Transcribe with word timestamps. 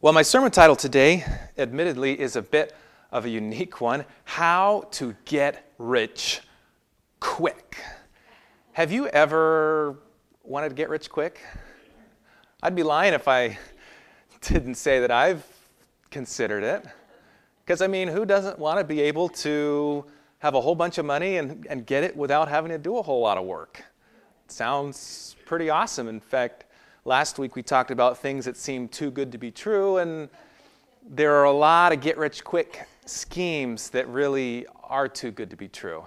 Well, 0.00 0.12
my 0.12 0.22
sermon 0.22 0.52
title 0.52 0.76
today, 0.76 1.24
admittedly, 1.58 2.20
is 2.20 2.36
a 2.36 2.42
bit 2.42 2.72
of 3.10 3.24
a 3.24 3.28
unique 3.28 3.80
one 3.80 4.04
How 4.22 4.84
to 4.92 5.16
Get 5.24 5.72
Rich 5.76 6.42
Quick. 7.18 7.76
Have 8.74 8.92
you 8.92 9.08
ever 9.08 9.96
wanted 10.44 10.68
to 10.68 10.76
get 10.76 10.88
rich 10.88 11.10
quick? 11.10 11.40
I'd 12.62 12.76
be 12.76 12.84
lying 12.84 13.12
if 13.12 13.26
I 13.26 13.58
didn't 14.42 14.76
say 14.76 15.00
that 15.00 15.10
I've 15.10 15.44
considered 16.12 16.62
it. 16.62 16.84
Because, 17.64 17.82
I 17.82 17.88
mean, 17.88 18.06
who 18.06 18.24
doesn't 18.24 18.56
want 18.56 18.78
to 18.78 18.84
be 18.84 19.00
able 19.00 19.28
to 19.30 20.04
have 20.38 20.54
a 20.54 20.60
whole 20.60 20.76
bunch 20.76 20.98
of 20.98 21.06
money 21.06 21.38
and, 21.38 21.66
and 21.68 21.84
get 21.84 22.04
it 22.04 22.16
without 22.16 22.46
having 22.48 22.70
to 22.70 22.78
do 22.78 22.98
a 22.98 23.02
whole 23.02 23.20
lot 23.20 23.36
of 23.36 23.46
work? 23.46 23.82
It 24.44 24.52
sounds 24.52 25.34
pretty 25.44 25.70
awesome. 25.70 26.06
In 26.06 26.20
fact, 26.20 26.66
Last 27.08 27.38
week 27.38 27.56
we 27.56 27.62
talked 27.62 27.90
about 27.90 28.18
things 28.18 28.44
that 28.44 28.54
seem 28.54 28.86
too 28.86 29.10
good 29.10 29.32
to 29.32 29.38
be 29.38 29.50
true, 29.50 29.96
and 29.96 30.28
there 31.08 31.36
are 31.36 31.44
a 31.44 31.50
lot 31.50 31.90
of 31.90 32.02
get 32.02 32.18
rich 32.18 32.44
quick 32.44 32.86
schemes 33.06 33.88
that 33.88 34.06
really 34.08 34.66
are 34.84 35.08
too 35.08 35.30
good 35.30 35.48
to 35.48 35.56
be 35.56 35.68
true. 35.68 36.06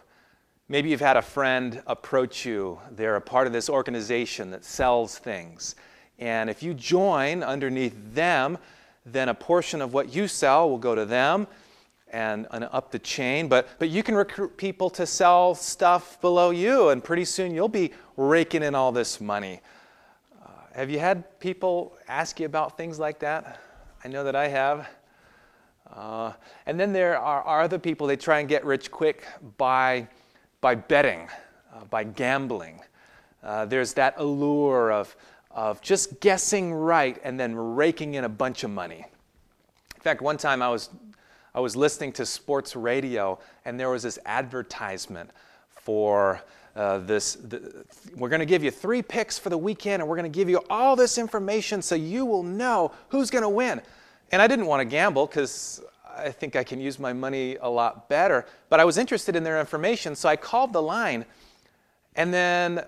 Maybe 0.70 0.92
you've 0.92 1.00
had 1.00 1.18
a 1.18 1.22
friend 1.24 1.82
approach 1.88 2.46
you, 2.46 2.80
they're 2.92 3.16
a 3.16 3.22
part 3.22 3.48
of 3.48 3.52
this 3.52 3.68
organization 3.68 4.52
that 4.52 4.64
sells 4.64 5.18
things. 5.18 5.74
And 6.20 6.52
if 6.52 6.62
you 6.62 6.76
join 6.76 7.42
underneath 7.42 7.96
them, 8.14 8.60
then 9.04 9.30
a 9.30 9.34
portion 9.34 9.82
of 9.82 9.96
what 9.96 10.14
you 10.14 10.28
sell 10.28 10.70
will 10.70 10.78
go 10.78 10.94
to 10.94 11.06
them 11.06 11.48
and, 12.12 12.46
and, 12.52 12.66
up 12.66 12.92
the 12.92 13.00
chain. 13.00 13.48
But, 13.48 13.68
but 13.80 13.90
you 13.90 14.04
can 14.04 14.14
recruit 14.14 14.56
people 14.56 14.92
to 14.92 15.08
sell 15.08 15.56
stuff 15.56 16.22
below 16.22 16.52
you, 16.52 16.90
and 16.90 17.04
pretty 17.04 17.26
soon 17.26 17.56
you'll 17.56 17.70
be 17.70 17.92
raking 18.18 18.62
in 18.62 18.76
all 18.76 18.92
this 18.92 19.20
money. 19.20 19.62
Have 20.74 20.90
you 20.90 21.00
had 21.00 21.38
people 21.42 21.98
ask 22.08 22.40
you 22.40 22.46
about 22.46 22.78
things 22.78 22.98
like 22.98 23.20
that? 23.20 23.60
I 24.06 24.08
know 24.08 24.24
that 24.24 24.38
I 24.38 24.48
have. 24.48 24.88
Uh, 25.92 26.32
and 26.66 26.80
then 26.80 26.94
there 26.94 27.20
are, 27.20 27.42
are, 27.42 27.62
other 27.62 27.78
people, 27.78 28.08
they 28.08 28.16
try 28.16 28.40
and 28.40 28.48
get 28.48 28.64
rich 28.64 28.90
quick 28.90 29.26
by, 29.58 30.08
by 30.62 30.76
betting, 30.76 31.28
uh, 31.76 31.84
by 31.90 32.06
gambling. 32.06 32.80
Uh, 33.44 33.66
there's 33.66 33.94
that 33.96 34.14
allure 34.16 34.94
of, 34.94 35.14
of 35.52 35.82
just 35.82 36.22
guessing 36.22 36.74
right 36.74 37.20
and 37.22 37.38
then 37.38 37.54
raking 37.54 38.14
in 38.14 38.24
a 38.24 38.30
bunch 38.30 38.64
of 38.64 38.70
money. 38.70 39.06
In 39.96 40.02
fact, 40.02 40.22
one 40.22 40.38
time 40.38 40.62
I 40.62 40.70
was, 40.70 40.90
I 41.54 41.60
was 41.60 41.76
listening 41.76 42.14
to 42.14 42.26
sports 42.26 42.78
radio 42.78 43.38
and 43.66 43.78
there 43.78 43.90
was 43.90 44.04
this 44.04 44.18
advertisement 44.26 45.32
for 45.68 46.42
uh, 46.76 47.00
this, 47.00 47.36
the, 47.36 47.86
we're 48.16 48.30
going 48.30 48.40
to 48.40 48.46
give 48.46 48.64
you 48.64 48.72
three 48.72 49.02
picks 49.02 49.38
for 49.38 49.50
the 49.50 49.58
weekend, 49.58 50.02
and 50.02 50.10
we're 50.10 50.16
going 50.16 50.32
to 50.32 50.36
give 50.36 50.50
you 50.50 50.62
all 50.70 50.96
this 50.96 51.18
information 51.18 51.82
so 51.82 51.96
you 51.96 52.26
will 52.26 52.44
know 52.44 52.92
who's 53.10 53.30
going 53.30 53.44
to 53.44 53.50
win. 53.50 53.82
And 54.32 54.42
I 54.42 54.48
didn't 54.48 54.66
want 54.66 54.80
to 54.80 54.86
gamble 54.86 55.28
because 55.28 55.82
I 56.18 56.30
think 56.30 56.56
I 56.56 56.64
can 56.64 56.80
use 56.80 57.00
my 57.00 57.14
money 57.14 57.58
a 57.62 57.70
lot 57.70 58.08
better, 58.08 58.46
but 58.70 58.80
I 58.80 58.86
was 58.86 58.98
interested 58.98 59.36
in 59.36 59.44
their 59.44 59.60
information, 59.60 60.16
so 60.16 60.30
I 60.30 60.36
called 60.36 60.74
the 60.74 60.82
line, 60.82 61.26
and 62.16 62.34
then 62.34 62.86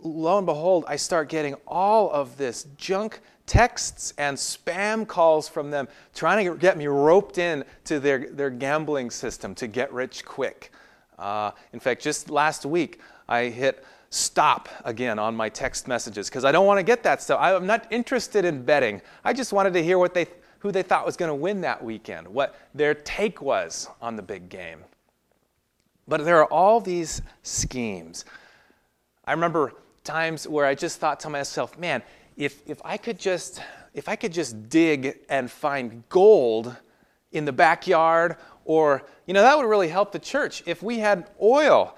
lo 0.00 0.38
and 0.38 0.46
behold, 0.46 0.84
I 0.86 0.96
start 0.96 1.28
getting 1.28 1.54
all 1.66 2.10
of 2.10 2.36
this 2.36 2.66
junk 2.76 3.20
texts 3.46 4.12
and 4.18 4.36
spam 4.36 5.06
calls 5.06 5.48
from 5.48 5.70
them 5.70 5.88
trying 6.14 6.46
to 6.46 6.56
get 6.56 6.76
me 6.76 6.86
roped 6.86 7.38
in 7.38 7.64
to 7.84 7.98
their, 7.98 8.30
their 8.30 8.50
gambling 8.50 9.10
system 9.10 9.54
to 9.56 9.66
get 9.66 9.92
rich 9.92 10.24
quick. 10.24 10.70
Uh, 11.18 11.50
in 11.72 11.80
fact, 11.80 12.02
just 12.02 12.30
last 12.30 12.64
week, 12.64 13.00
I 13.28 13.44
hit 13.44 13.84
stop 14.10 14.68
again 14.84 15.18
on 15.18 15.34
my 15.34 15.48
text 15.48 15.86
messages 15.88 16.28
because 16.28 16.44
I 16.44 16.52
don't 16.52 16.66
want 16.66 16.78
to 16.78 16.82
get 16.82 17.02
that 17.02 17.22
stuff. 17.22 17.38
I'm 17.40 17.66
not 17.66 17.86
interested 17.90 18.44
in 18.44 18.62
betting. 18.62 19.02
I 19.24 19.32
just 19.32 19.52
wanted 19.52 19.72
to 19.74 19.82
hear 19.82 19.98
what 19.98 20.14
they, 20.14 20.26
who 20.60 20.72
they 20.72 20.82
thought 20.82 21.04
was 21.04 21.16
going 21.16 21.28
to 21.30 21.34
win 21.34 21.60
that 21.62 21.82
weekend, 21.82 22.26
what 22.26 22.56
their 22.74 22.94
take 22.94 23.42
was 23.42 23.88
on 24.00 24.16
the 24.16 24.22
big 24.22 24.48
game. 24.48 24.80
But 26.06 26.24
there 26.24 26.38
are 26.38 26.46
all 26.46 26.80
these 26.80 27.20
schemes. 27.42 28.24
I 29.26 29.32
remember 29.32 29.74
times 30.04 30.48
where 30.48 30.64
I 30.64 30.74
just 30.74 31.00
thought 31.00 31.20
to 31.20 31.28
myself, 31.28 31.76
man, 31.78 32.02
if, 32.38 32.62
if 32.66 32.80
I 32.84 32.96
could 32.96 33.18
just 33.18 33.60
if 33.94 34.08
I 34.08 34.16
could 34.16 34.32
just 34.32 34.68
dig 34.68 35.18
and 35.28 35.50
find 35.50 36.04
gold 36.08 36.76
in 37.32 37.44
the 37.44 37.52
backyard 37.52 38.36
or, 38.68 39.02
you 39.26 39.32
know, 39.32 39.40
that 39.40 39.56
would 39.56 39.66
really 39.66 39.88
help 39.88 40.12
the 40.12 40.18
church 40.18 40.62
if 40.66 40.82
we 40.82 40.98
had 40.98 41.30
oil 41.40 41.96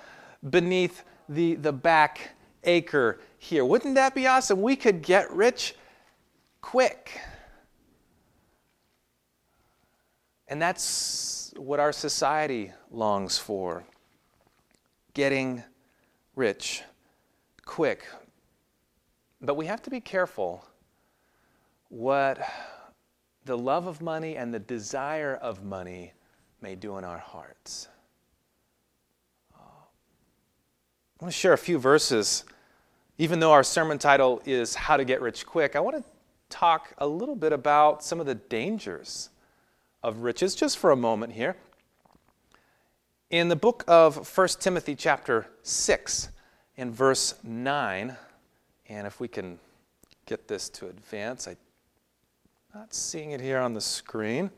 beneath 0.49 1.03
the, 1.29 1.57
the 1.57 1.73
back 1.73 2.31
acre 2.63 3.19
here. 3.39 3.65
Wouldn't 3.65 3.97
that 3.97 4.15
be 4.15 4.29
awesome? 4.29 4.63
We 4.63 4.77
could 4.77 5.03
get 5.03 5.29
rich 5.33 5.75
quick. 6.61 7.21
And 10.47 10.63
that's 10.63 11.53
what 11.57 11.81
our 11.81 11.91
society 11.91 12.73
longs 12.93 13.37
for 13.37 13.83
getting 15.13 15.65
rich 16.37 16.85
quick. 17.65 18.07
But 19.41 19.57
we 19.57 19.67
have 19.67 19.83
to 19.83 19.91
be 19.91 20.01
careful 20.01 20.65
what 21.89 22.39
the 23.45 23.59
love 23.59 23.89
of 23.89 24.01
money 24.01 24.37
and 24.37 24.55
the 24.55 24.61
desire 24.61 25.35
of 25.35 25.65
money 25.65 26.13
may 26.63 26.75
do 26.75 26.99
in 26.99 27.05
our 27.05 27.19
hearts. 27.19 27.89
Uh, 29.55 29.61
I 29.61 31.25
want 31.25 31.33
to 31.33 31.39
share 31.39 31.53
a 31.53 31.59
few 31.59 31.79
verses. 31.79 32.45
Even 33.19 33.41
though 33.41 33.53
our 33.53 33.63
sermon 33.63 33.99
title 33.99 34.41
is 34.47 34.75
How 34.75 34.97
to 34.97 35.05
Get 35.05 35.21
Rich 35.21 35.47
Quick, 35.47 35.77
I 35.77 35.81
want 35.81 35.97
to 35.97 36.05
talk 36.49 36.93
a 36.99 37.07
little 37.07 37.37
bit 37.37 37.53
about 37.53 38.03
some 38.03 38.21
of 38.21 38.27
the 38.27 38.35
dangers 38.35 39.31
of 40.03 40.23
riches 40.23 40.55
just 40.55 40.79
for 40.79 40.91
a 40.91 40.97
moment 40.97 41.33
here. 41.33 41.57
In 43.31 43.49
the 43.49 43.57
book 43.57 43.85
of 43.87 44.37
1 44.37 44.49
Timothy, 44.59 44.95
chapter 44.95 45.47
6, 45.63 46.31
in 46.77 46.91
verse 46.91 47.35
9, 47.45 48.17
and 48.89 49.07
if 49.07 49.21
we 49.21 49.29
can 49.29 49.59
get 50.27 50.49
this 50.49 50.69
to 50.71 50.89
advance, 50.89 51.47
I'm 51.47 51.57
not 52.75 52.93
seeing 52.95 53.31
it 53.33 53.41
here 53.41 53.59
on 53.59 53.75
the 53.75 53.81
screen. 53.81 54.51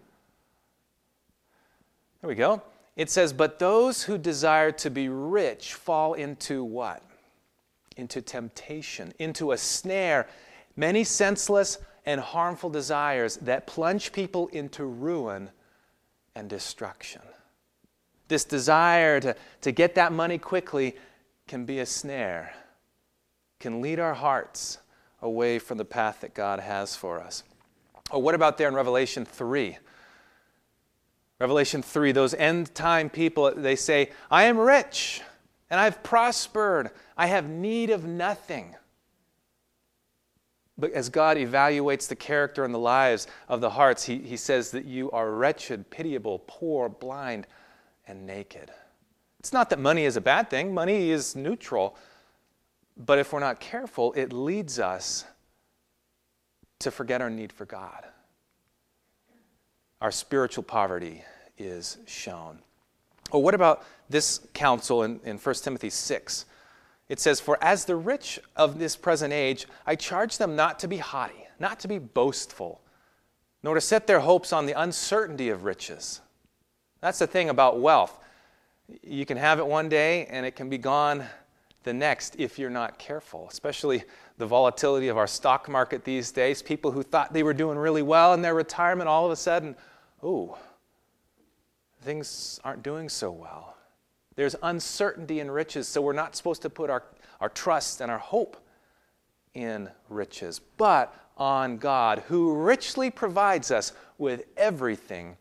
There 2.23 2.29
we 2.29 2.37
go. 2.37 2.63
It 2.97 3.11
says, 3.11 3.33
But 3.33 3.59
those 3.59 4.05
who 4.05 4.17
desire 4.17 4.71
to 4.73 4.91
be 4.91 5.09
rich 5.09 5.75
fall 5.75 6.15
into 6.15 6.63
what? 6.63 7.03
Into 7.97 8.23
temptation, 8.23 9.13
into 9.19 9.53
a 9.53 9.59
snare, 9.59 10.29
many 10.77 11.03
senseless 11.03 11.79
and 12.07 12.21
harmful 12.21 12.71
desires 12.71 13.37
that 13.39 13.67
plunge 13.67 14.13
people 14.13 14.49
into 14.49 14.85
ruin 14.85 15.51
and 16.35 16.49
destruction. 16.49 17.23
This 18.29 18.45
desire 18.45 19.21
to, 19.21 19.37
to 19.63 19.73
get 19.73 19.97
that 19.97 20.13
money 20.13 20.39
quickly 20.39 20.97
can 21.49 21.65
be 21.65 21.81
a 21.81 21.87
snare, 21.87 22.55
can 23.59 23.83
lead 23.83 23.99
our 23.99 24.15
hearts 24.15 24.79
away 25.21 25.59
from 25.59 25.77
the 25.77 25.85
path 25.85 26.21
that 26.21 26.35
God 26.35 26.61
has 26.61 26.95
for 26.95 27.21
us. 27.21 27.43
Oh, 28.13 28.19
what 28.19 28.35
about 28.35 28.59
there 28.59 28.69
in 28.69 28.75
Revelation 28.75 29.25
3? 29.25 29.77
Revelation 31.43 31.83
3, 31.83 32.13
those 32.13 32.35
end 32.35 32.73
time 32.73 33.11
people, 33.11 33.53
they 33.53 33.75
say, 33.75 34.11
I 34.31 34.45
am 34.45 34.57
rich 34.57 35.23
and 35.71 35.81
I've 35.81 36.01
prospered. 36.05 36.93
I 37.17 37.27
have 37.27 37.49
need 37.49 37.91
of 37.91 38.05
nothing. 38.05 38.77
But 40.79 40.93
as 40.93 41.09
God 41.09 41.37
evaluates 41.37 42.07
the 42.07 42.15
character 42.15 42.65
and 42.65 42.73
the 42.73 42.79
lives 42.79 43.27
of 43.49 43.61
the 43.61 43.71
hearts, 43.71 44.05
he, 44.05 44.19
he 44.19 44.37
says 44.37 44.71
that 44.71 44.85
you 44.85 45.11
are 45.11 45.33
wretched, 45.33 45.91
pitiable, 45.91 46.45
poor, 46.47 46.89
blind, 46.89 47.49
and 48.07 48.25
naked. 48.25 48.71
It's 49.41 49.53
not 49.53 49.69
that 49.71 49.81
money 49.81 50.05
is 50.05 50.17
a 50.17 50.21
bad 50.21 50.49
thing, 50.49 50.73
money 50.73 51.11
is 51.11 51.35
neutral. 51.35 51.97
But 52.97 53.19
if 53.19 53.33
we're 53.33 53.41
not 53.41 53.59
careful, 53.59 54.13
it 54.13 54.33
leads 54.33 54.79
us 54.79 55.25
to 56.79 56.93
forget 56.93 57.21
our 57.21 57.31
need 57.31 57.53
for 57.53 57.65
God 57.65 58.05
our 60.03 60.11
spiritual 60.11 60.65
poverty 60.65 61.23
is 61.65 61.99
shown. 62.07 62.59
Or 63.31 63.43
what 63.43 63.55
about 63.55 63.85
this 64.09 64.41
counsel 64.53 65.03
in, 65.03 65.21
in 65.25 65.39
1 65.39 65.55
Timothy 65.57 65.91
6? 65.91 66.45
It 67.09 67.21
says, 67.21 67.41
For 67.41 67.63
as 67.63 67.85
the 67.85 67.97
rich 67.97 68.39
of 68.57 68.79
this 68.79 68.97
present 68.97 69.33
age, 69.33 69.67
I 69.87 69.97
charge 69.97 70.39
them 70.39 70.57
not 70.57 70.79
to 70.81 70.89
be 70.89 70.99
haughty, 70.99 71.47
not 71.59 71.81
to 71.81 71.89
be 71.89 71.99
boastful, 71.99 72.81
nor 73.63 73.75
to 73.75 73.81
set 73.81 74.07
their 74.07 74.21
hopes 74.21 74.53
on 74.53 74.67
the 74.67 74.81
uncertainty 74.81 75.49
of 75.49 75.65
riches. 75.65 76.21
That's 77.01 77.19
the 77.19 77.27
thing 77.27 77.49
about 77.49 77.81
wealth. 77.81 78.19
You 79.03 79.27
can 79.27 79.37
have 79.37 79.59
it 79.59 79.67
one 79.67 79.89
day 79.89 80.27
and 80.27 80.45
it 80.47 80.57
can 80.57 80.69
be 80.69 80.79
gone 80.79 81.25
the 81.83 81.93
next 81.93 82.37
if 82.39 82.59
you're 82.59 82.71
not 82.71 82.99
careful, 82.99 83.49
especially 83.51 84.05
the 84.39 84.47
volatility 84.47 85.09
of 85.09 85.17
our 85.17 85.27
stock 85.27 85.69
market 85.69 86.05
these 86.05 86.31
days. 86.31 86.63
People 86.63 86.93
who 86.93 87.03
thought 87.03 87.33
they 87.33 87.43
were 87.43 87.55
doing 87.55 87.77
really 87.77 88.03
well 88.03 88.35
in 88.35 88.43
their 88.43 88.55
retirement 88.55 89.09
all 89.09 89.27
of 89.27 89.33
a 89.33 89.37
sudden 89.37 89.75
oh, 90.23 90.57
things 92.03 92.61
aren't 92.65 92.83
doing 92.83 93.09
so 93.09 93.31
well. 93.31 93.77
There's 94.35 94.57
uncertainty 94.63 95.41
in 95.41 95.51
riches, 95.51 95.89
so 95.89 96.01
we're 96.01 96.13
not 96.13 96.37
supposed 96.37 96.63
to 96.63 96.71
put 96.71 96.91
our, 96.91 97.03
our 97.41 97.49
trust 97.49 98.01
and 98.01 98.11
our 98.11 98.19
hope 98.19 98.57
in 99.55 99.89
riches. 100.09 100.61
But 100.77 101.15
on 101.37 101.79
God, 101.79 102.25
who 102.29 102.55
richly 102.55 103.11
provides 103.11 103.71
us 103.71 103.93
with 104.19 104.45
everything 104.57 105.37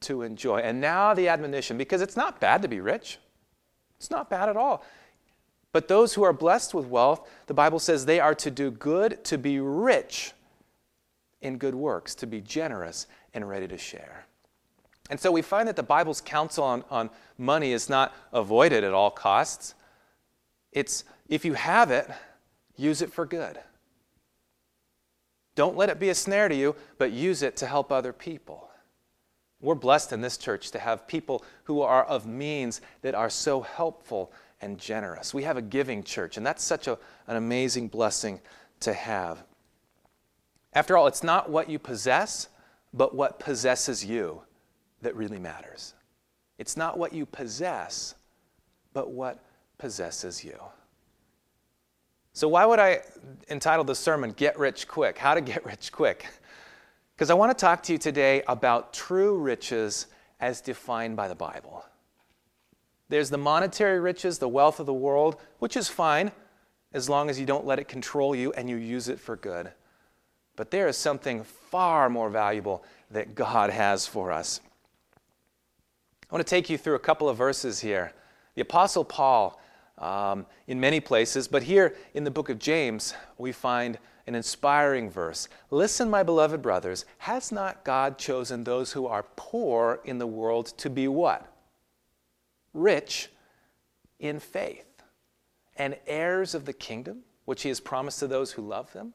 to 0.00 0.22
enjoy. 0.22 0.58
And 0.58 0.80
now 0.80 1.14
the 1.14 1.28
admonition, 1.28 1.78
because 1.78 2.02
it's 2.02 2.16
not 2.16 2.40
bad 2.40 2.62
to 2.62 2.68
be 2.68 2.80
rich, 2.80 3.18
it's 3.96 4.10
not 4.10 4.28
bad 4.28 4.48
at 4.48 4.56
all. 4.56 4.84
But 5.72 5.88
those 5.88 6.14
who 6.14 6.22
are 6.22 6.32
blessed 6.32 6.74
with 6.74 6.86
wealth, 6.86 7.28
the 7.46 7.54
Bible 7.54 7.78
says 7.78 8.06
they 8.06 8.20
are 8.20 8.34
to 8.36 8.50
do 8.50 8.70
good, 8.70 9.24
to 9.24 9.38
be 9.38 9.58
rich 9.60 10.32
in 11.40 11.58
good 11.58 11.74
works, 11.74 12.14
to 12.16 12.26
be 12.26 12.40
generous 12.40 13.06
and 13.32 13.48
ready 13.48 13.66
to 13.68 13.78
share. 13.78 14.26
And 15.10 15.20
so 15.20 15.30
we 15.30 15.42
find 15.42 15.68
that 15.68 15.76
the 15.76 15.82
Bible's 15.82 16.20
counsel 16.20 16.64
on, 16.64 16.84
on 16.90 17.10
money 17.36 17.72
is 17.72 17.90
not 17.90 18.14
avoided 18.32 18.84
at 18.84 18.94
all 18.94 19.10
costs. 19.10 19.74
It's 20.72 21.04
if 21.28 21.44
you 21.44 21.54
have 21.54 21.90
it, 21.90 22.08
use 22.76 23.02
it 23.02 23.12
for 23.12 23.26
good. 23.26 23.58
Don't 25.54 25.76
let 25.76 25.88
it 25.88 26.00
be 26.00 26.08
a 26.08 26.14
snare 26.14 26.48
to 26.48 26.54
you, 26.54 26.74
but 26.98 27.12
use 27.12 27.42
it 27.42 27.56
to 27.56 27.66
help 27.66 27.92
other 27.92 28.12
people. 28.12 28.68
We're 29.60 29.74
blessed 29.74 30.12
in 30.12 30.20
this 30.20 30.36
church 30.36 30.70
to 30.72 30.78
have 30.78 31.06
people 31.06 31.44
who 31.64 31.80
are 31.80 32.04
of 32.04 32.26
means 32.26 32.80
that 33.02 33.14
are 33.14 33.30
so 33.30 33.60
helpful 33.60 34.32
and 34.60 34.78
generous. 34.78 35.32
We 35.32 35.44
have 35.44 35.56
a 35.56 35.62
giving 35.62 36.02
church, 36.02 36.36
and 36.36 36.44
that's 36.44 36.64
such 36.64 36.86
a, 36.86 36.98
an 37.26 37.36
amazing 37.36 37.88
blessing 37.88 38.40
to 38.80 38.92
have. 38.92 39.44
After 40.72 40.96
all, 40.96 41.06
it's 41.06 41.22
not 41.22 41.50
what 41.50 41.70
you 41.70 41.78
possess, 41.78 42.48
but 42.92 43.14
what 43.14 43.38
possesses 43.38 44.04
you 44.04 44.42
that 45.04 45.14
really 45.14 45.38
matters. 45.38 45.94
It's 46.58 46.76
not 46.76 46.98
what 46.98 47.12
you 47.12 47.24
possess, 47.24 48.14
but 48.92 49.10
what 49.10 49.38
possesses 49.78 50.44
you. 50.44 50.58
So, 52.32 52.48
why 52.48 52.66
would 52.66 52.80
I 52.80 53.02
entitle 53.48 53.84
the 53.84 53.94
sermon 53.94 54.32
Get 54.32 54.58
Rich 54.58 54.88
Quick? 54.88 55.16
How 55.16 55.34
to 55.34 55.40
Get 55.40 55.64
Rich 55.64 55.92
Quick? 55.92 56.26
Because 57.14 57.30
I 57.30 57.34
want 57.34 57.56
to 57.56 57.60
talk 57.60 57.82
to 57.84 57.92
you 57.92 57.98
today 57.98 58.42
about 58.48 58.92
true 58.92 59.38
riches 59.38 60.08
as 60.40 60.60
defined 60.60 61.16
by 61.16 61.28
the 61.28 61.34
Bible. 61.34 61.84
There's 63.08 63.30
the 63.30 63.38
monetary 63.38 64.00
riches, 64.00 64.38
the 64.38 64.48
wealth 64.48 64.80
of 64.80 64.86
the 64.86 64.92
world, 64.92 65.36
which 65.60 65.76
is 65.76 65.88
fine 65.88 66.32
as 66.92 67.08
long 67.08 67.30
as 67.30 67.38
you 67.38 67.46
don't 67.46 67.66
let 67.66 67.78
it 67.78 67.86
control 67.86 68.34
you 68.34 68.52
and 68.52 68.68
you 68.68 68.76
use 68.76 69.08
it 69.08 69.20
for 69.20 69.36
good. 69.36 69.70
But 70.56 70.70
there 70.70 70.88
is 70.88 70.96
something 70.96 71.44
far 71.44 72.08
more 72.08 72.30
valuable 72.30 72.84
that 73.10 73.34
God 73.34 73.70
has 73.70 74.06
for 74.06 74.32
us. 74.32 74.60
I 76.34 76.36
want 76.36 76.48
to 76.48 76.50
take 76.50 76.68
you 76.68 76.76
through 76.76 76.96
a 76.96 76.98
couple 76.98 77.28
of 77.28 77.36
verses 77.36 77.78
here. 77.78 78.12
The 78.56 78.62
Apostle 78.62 79.04
Paul, 79.04 79.60
um, 79.98 80.46
in 80.66 80.80
many 80.80 80.98
places, 80.98 81.46
but 81.46 81.62
here 81.62 81.94
in 82.12 82.24
the 82.24 82.30
book 82.32 82.48
of 82.48 82.58
James, 82.58 83.14
we 83.38 83.52
find 83.52 84.00
an 84.26 84.34
inspiring 84.34 85.08
verse. 85.08 85.48
Listen, 85.70 86.10
my 86.10 86.24
beloved 86.24 86.60
brothers, 86.60 87.04
has 87.18 87.52
not 87.52 87.84
God 87.84 88.18
chosen 88.18 88.64
those 88.64 88.90
who 88.90 89.06
are 89.06 89.26
poor 89.36 90.00
in 90.04 90.18
the 90.18 90.26
world 90.26 90.76
to 90.78 90.90
be 90.90 91.06
what? 91.06 91.46
Rich 92.72 93.30
in 94.18 94.40
faith 94.40 95.04
and 95.76 95.96
heirs 96.04 96.52
of 96.52 96.64
the 96.64 96.72
kingdom, 96.72 97.20
which 97.44 97.62
he 97.62 97.68
has 97.68 97.78
promised 97.78 98.18
to 98.18 98.26
those 98.26 98.50
who 98.50 98.62
love 98.62 98.92
them? 98.92 99.14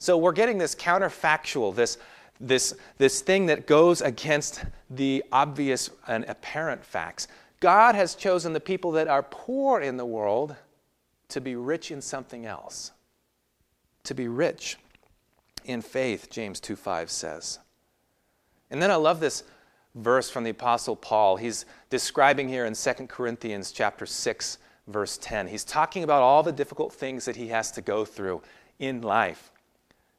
So 0.00 0.18
we're 0.18 0.32
getting 0.32 0.58
this 0.58 0.74
counterfactual, 0.74 1.74
this, 1.74 1.96
this, 2.42 2.74
this 2.98 3.20
thing 3.20 3.46
that 3.46 3.66
goes 3.66 4.00
against 4.00 4.64
the 4.90 5.24
obvious 5.32 5.90
and 6.06 6.24
apparent 6.26 6.84
facts. 6.84 7.28
God 7.60 7.94
has 7.94 8.14
chosen 8.14 8.52
the 8.52 8.60
people 8.60 8.92
that 8.92 9.08
are 9.08 9.22
poor 9.22 9.80
in 9.80 9.96
the 9.96 10.04
world 10.04 10.56
to 11.28 11.40
be 11.40 11.56
rich 11.56 11.90
in 11.90 12.02
something 12.02 12.44
else 12.44 12.92
to 14.04 14.14
be 14.14 14.28
rich 14.28 14.78
in 15.64 15.82
faith, 15.82 16.28
James 16.30 16.60
2 16.60 16.76
5 16.76 17.10
says. 17.10 17.58
And 18.70 18.82
then 18.82 18.90
I 18.90 18.96
love 18.96 19.20
this 19.20 19.44
verse 19.94 20.30
from 20.30 20.44
the 20.44 20.50
Apostle 20.50 20.96
Paul. 20.96 21.36
He's 21.36 21.66
describing 21.90 22.48
here 22.48 22.64
in 22.64 22.74
2 22.74 22.92
Corinthians 23.06 23.70
chapter 23.70 24.06
6, 24.06 24.58
verse 24.88 25.18
10. 25.18 25.48
He's 25.48 25.64
talking 25.64 26.02
about 26.02 26.22
all 26.22 26.42
the 26.42 26.52
difficult 26.52 26.92
things 26.92 27.26
that 27.26 27.36
he 27.36 27.48
has 27.48 27.70
to 27.72 27.82
go 27.82 28.04
through 28.04 28.42
in 28.78 29.02
life. 29.02 29.52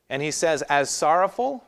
And 0.09 0.21
he 0.21 0.31
says, 0.31 0.61
as 0.63 0.89
sorrowful, 0.89 1.63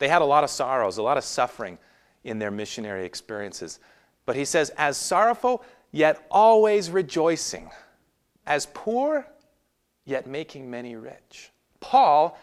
they 0.00 0.08
had 0.08 0.22
a 0.22 0.24
lot 0.24 0.42
of 0.42 0.50
sorrows, 0.50 0.98
a 0.98 1.02
lot 1.02 1.18
of 1.18 1.24
suffering 1.24 1.78
in 2.24 2.38
their 2.38 2.50
missionary 2.50 3.04
experiences. 3.04 3.78
But 4.26 4.34
he 4.34 4.44
says, 4.44 4.70
as 4.70 4.96
sorrowful, 4.96 5.62
yet 5.92 6.26
always 6.30 6.90
rejoicing. 6.90 7.70
As 8.46 8.66
poor, 8.72 9.26
yet 10.04 10.26
making 10.26 10.70
many 10.70 10.96
rich. 10.96 11.52
Paul 11.80 12.36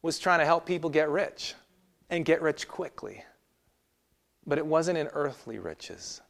was 0.00 0.18
trying 0.18 0.38
to 0.38 0.44
help 0.44 0.64
people 0.64 0.88
get 0.90 1.10
rich 1.10 1.54
and 2.08 2.24
get 2.24 2.40
rich 2.40 2.68
quickly. 2.68 3.24
But 4.46 4.58
it 4.58 4.66
wasn't 4.66 4.96
in 4.96 5.08
earthly 5.12 5.58
riches. 5.58 6.20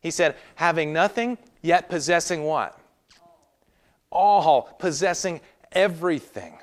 He 0.00 0.10
said, 0.10 0.34
having 0.56 0.92
nothing, 0.92 1.38
yet 1.62 1.88
possessing 1.88 2.42
what? 2.42 2.78
All, 4.10 4.62
possessing 4.78 5.40
everything. 5.72 6.58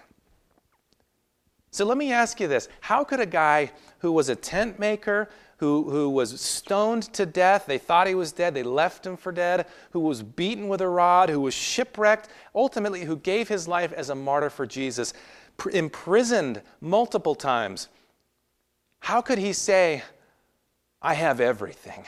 So 1.71 1.85
let 1.85 1.97
me 1.97 2.12
ask 2.12 2.39
you 2.39 2.47
this 2.47 2.68
How 2.81 3.03
could 3.03 3.19
a 3.19 3.25
guy 3.25 3.71
who 4.00 4.12
was 4.12 4.29
a 4.29 4.35
tent 4.35 4.77
maker, 4.77 5.29
who, 5.62 5.91
who 5.91 6.09
was 6.09 6.41
stoned 6.41 7.03
to 7.13 7.23
death. 7.23 7.68
They 7.68 7.77
thought 7.77 8.07
he 8.07 8.15
was 8.15 8.31
dead. 8.31 8.56
They 8.56 8.63
left 8.63 9.06
him 9.06 9.15
for 9.15 9.31
dead. 9.31 9.68
Who 9.91 10.00
was 10.00 10.23
beaten 10.23 10.68
with 10.68 10.81
a 10.81 10.89
rod, 10.89 11.29
who 11.29 11.39
was 11.39 11.53
shipwrecked, 11.53 12.29
ultimately, 12.56 13.03
who 13.03 13.15
gave 13.15 13.47
his 13.47 13.68
life 13.68 13.94
as 13.94 14.09
a 14.09 14.15
martyr 14.15 14.50
for 14.50 14.65
Jesus, 14.65 15.13
pr- 15.57 15.69
imprisoned 15.69 16.63
multiple 16.81 17.35
times. 17.35 17.89
How 19.01 19.21
could 19.21 19.38
he 19.38 19.53
say, 19.53 20.01
I 21.00 21.13
have 21.13 21.39
everything? 21.39 22.06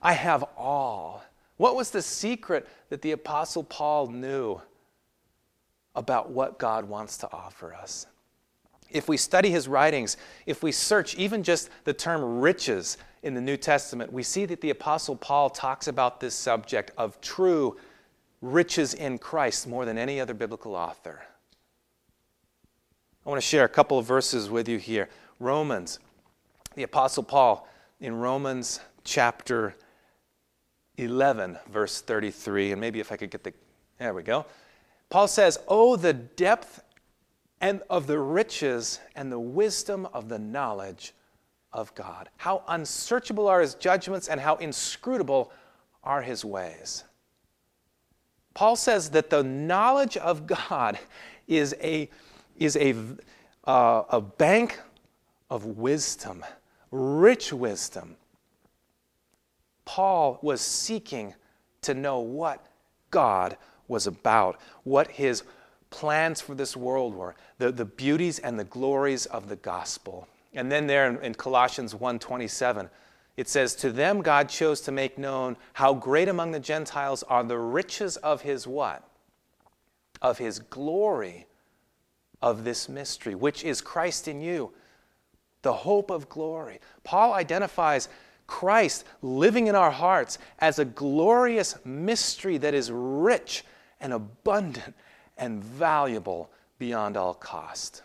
I 0.00 0.12
have 0.12 0.44
all. 0.56 1.24
What 1.56 1.74
was 1.74 1.90
the 1.90 2.02
secret 2.02 2.68
that 2.90 3.02
the 3.02 3.10
Apostle 3.10 3.64
Paul 3.64 4.06
knew 4.06 4.60
about 5.96 6.30
what 6.30 6.60
God 6.60 6.84
wants 6.84 7.16
to 7.18 7.32
offer 7.32 7.74
us? 7.74 8.06
If 8.92 9.08
we 9.08 9.16
study 9.16 9.50
his 9.50 9.68
writings, 9.68 10.16
if 10.46 10.62
we 10.62 10.72
search 10.72 11.14
even 11.16 11.42
just 11.42 11.70
the 11.84 11.92
term 11.92 12.40
riches 12.40 12.98
in 13.22 13.34
the 13.34 13.40
New 13.40 13.56
Testament, 13.56 14.12
we 14.12 14.22
see 14.22 14.44
that 14.46 14.60
the 14.60 14.70
Apostle 14.70 15.16
Paul 15.16 15.50
talks 15.50 15.88
about 15.88 16.20
this 16.20 16.34
subject 16.34 16.90
of 16.96 17.20
true 17.20 17.76
riches 18.40 18.94
in 18.94 19.18
Christ 19.18 19.66
more 19.66 19.84
than 19.84 19.98
any 19.98 20.20
other 20.20 20.34
biblical 20.34 20.74
author. 20.74 21.22
I 23.24 23.28
want 23.28 23.40
to 23.40 23.46
share 23.46 23.64
a 23.64 23.68
couple 23.68 23.98
of 23.98 24.04
verses 24.04 24.50
with 24.50 24.68
you 24.68 24.78
here. 24.78 25.08
Romans, 25.38 26.00
the 26.74 26.82
Apostle 26.82 27.22
Paul 27.22 27.68
in 28.00 28.16
Romans 28.16 28.80
chapter 29.04 29.76
11, 30.98 31.58
verse 31.70 32.00
33, 32.00 32.72
and 32.72 32.80
maybe 32.80 33.00
if 33.00 33.12
I 33.12 33.16
could 33.16 33.30
get 33.30 33.44
the, 33.44 33.52
there 33.98 34.12
we 34.12 34.22
go. 34.24 34.44
Paul 35.08 35.28
says, 35.28 35.58
Oh, 35.68 35.96
the 35.96 36.12
depth 36.12 36.81
and 37.62 37.80
of 37.88 38.08
the 38.08 38.18
riches 38.18 38.98
and 39.14 39.30
the 39.30 39.38
wisdom 39.38 40.06
of 40.12 40.28
the 40.28 40.38
knowledge 40.38 41.14
of 41.72 41.94
God. 41.94 42.28
How 42.36 42.64
unsearchable 42.68 43.46
are 43.46 43.60
his 43.60 43.74
judgments 43.76 44.28
and 44.28 44.40
how 44.40 44.56
inscrutable 44.56 45.52
are 46.02 46.20
his 46.20 46.44
ways. 46.44 47.04
Paul 48.52 48.74
says 48.74 49.10
that 49.10 49.30
the 49.30 49.44
knowledge 49.44 50.16
of 50.16 50.46
God 50.46 50.98
is 51.46 51.74
a, 51.80 52.10
is 52.58 52.76
a, 52.76 52.94
uh, 53.64 54.02
a 54.10 54.20
bank 54.20 54.78
of 55.48 55.64
wisdom, 55.64 56.44
rich 56.90 57.52
wisdom. 57.52 58.16
Paul 59.84 60.38
was 60.42 60.60
seeking 60.60 61.34
to 61.82 61.94
know 61.94 62.18
what 62.18 62.66
God 63.10 63.56
was 63.86 64.06
about, 64.06 64.60
what 64.82 65.08
his 65.08 65.44
plans 65.92 66.40
for 66.40 66.56
this 66.56 66.76
world 66.76 67.14
were, 67.14 67.36
the, 67.58 67.70
the 67.70 67.84
beauties 67.84 68.40
and 68.40 68.58
the 68.58 68.64
glories 68.64 69.26
of 69.26 69.48
the 69.48 69.56
gospel. 69.56 70.26
And 70.52 70.72
then 70.72 70.88
there 70.88 71.08
in, 71.08 71.22
in 71.22 71.34
Colossians 71.34 71.94
1:27, 71.94 72.90
it 73.36 73.48
says, 73.48 73.74
To 73.76 73.92
them 73.92 74.22
God 74.22 74.48
chose 74.48 74.80
to 74.82 74.92
make 74.92 75.16
known 75.16 75.56
how 75.74 75.94
great 75.94 76.28
among 76.28 76.50
the 76.50 76.60
Gentiles 76.60 77.22
are 77.22 77.44
the 77.44 77.58
riches 77.58 78.16
of 78.16 78.42
his 78.42 78.66
what? 78.66 79.08
Of 80.20 80.38
his 80.38 80.58
glory 80.58 81.46
of 82.42 82.64
this 82.64 82.88
mystery, 82.88 83.34
which 83.34 83.62
is 83.64 83.80
Christ 83.80 84.26
in 84.26 84.40
you, 84.40 84.72
the 85.62 85.72
hope 85.72 86.10
of 86.10 86.28
glory. 86.28 86.80
Paul 87.04 87.32
identifies 87.32 88.08
Christ 88.46 89.04
living 89.22 89.68
in 89.68 89.74
our 89.74 89.92
hearts 89.92 90.38
as 90.58 90.78
a 90.78 90.84
glorious 90.84 91.76
mystery 91.84 92.58
that 92.58 92.74
is 92.74 92.90
rich 92.90 93.64
and 94.00 94.12
abundant 94.12 94.94
and 95.36 95.62
valuable 95.62 96.50
beyond 96.78 97.16
all 97.16 97.34
cost. 97.34 98.02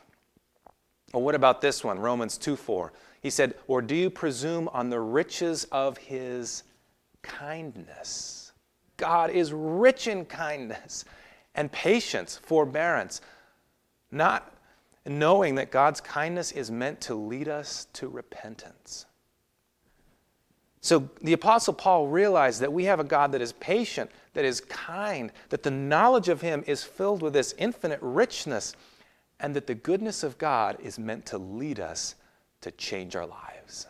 Well, 1.14 1.24
what 1.24 1.36
about 1.36 1.62
this 1.62 1.84
one, 1.84 2.00
Romans 2.00 2.38
2 2.38 2.56
4? 2.56 2.94
He 3.22 3.30
said, 3.30 3.56
Or 3.68 3.82
do 3.82 3.96
you 3.96 4.10
presume 4.10 4.70
on 4.70 4.90
the 4.90 5.00
riches 5.00 5.66
of 5.72 5.98
his 5.98 6.64
kindness? 7.22 8.52
God 8.98 9.30
is 9.32 9.52
rich 9.52 10.08
in 10.08 10.26
kindness 10.26 11.06
and 11.56 11.72
patience, 11.72 12.38
forbearance, 12.38 13.22
not 14.12 14.54
knowing 15.06 15.56
that 15.56 15.72
God's 15.72 16.00
kindness 16.00 16.52
is 16.52 16.70
meant 16.70 17.02
to 17.02 17.16
lead 17.16 17.48
us 17.48 17.88
to 17.94 18.08
repentance. 18.08 19.07
So 20.88 21.10
the 21.22 21.34
Apostle 21.34 21.74
Paul 21.74 22.08
realized 22.08 22.62
that 22.62 22.72
we 22.72 22.86
have 22.86 23.02
a 23.02 23.04
God 23.04 23.34
that 23.34 23.42
is 23.42 23.52
patient, 23.52 24.10
that 24.36 24.46
is 24.46 24.62
kind, 24.62 25.34
that 25.50 25.62
the 25.62 25.70
knowledge 25.70 26.30
of 26.30 26.40
Him 26.40 26.64
is 26.66 26.82
filled 26.82 27.22
with 27.22 27.34
this 27.34 27.54
infinite 27.58 28.00
richness, 28.02 28.74
and 29.42 29.54
that 29.54 29.68
the 29.68 29.76
goodness 29.76 30.24
of 30.24 30.38
God 30.38 30.78
is 30.82 30.98
meant 30.98 31.26
to 31.26 31.38
lead 31.38 31.82
us 31.82 32.16
to 32.62 32.72
change 32.72 33.18
our 33.18 33.26
lives. 33.26 33.86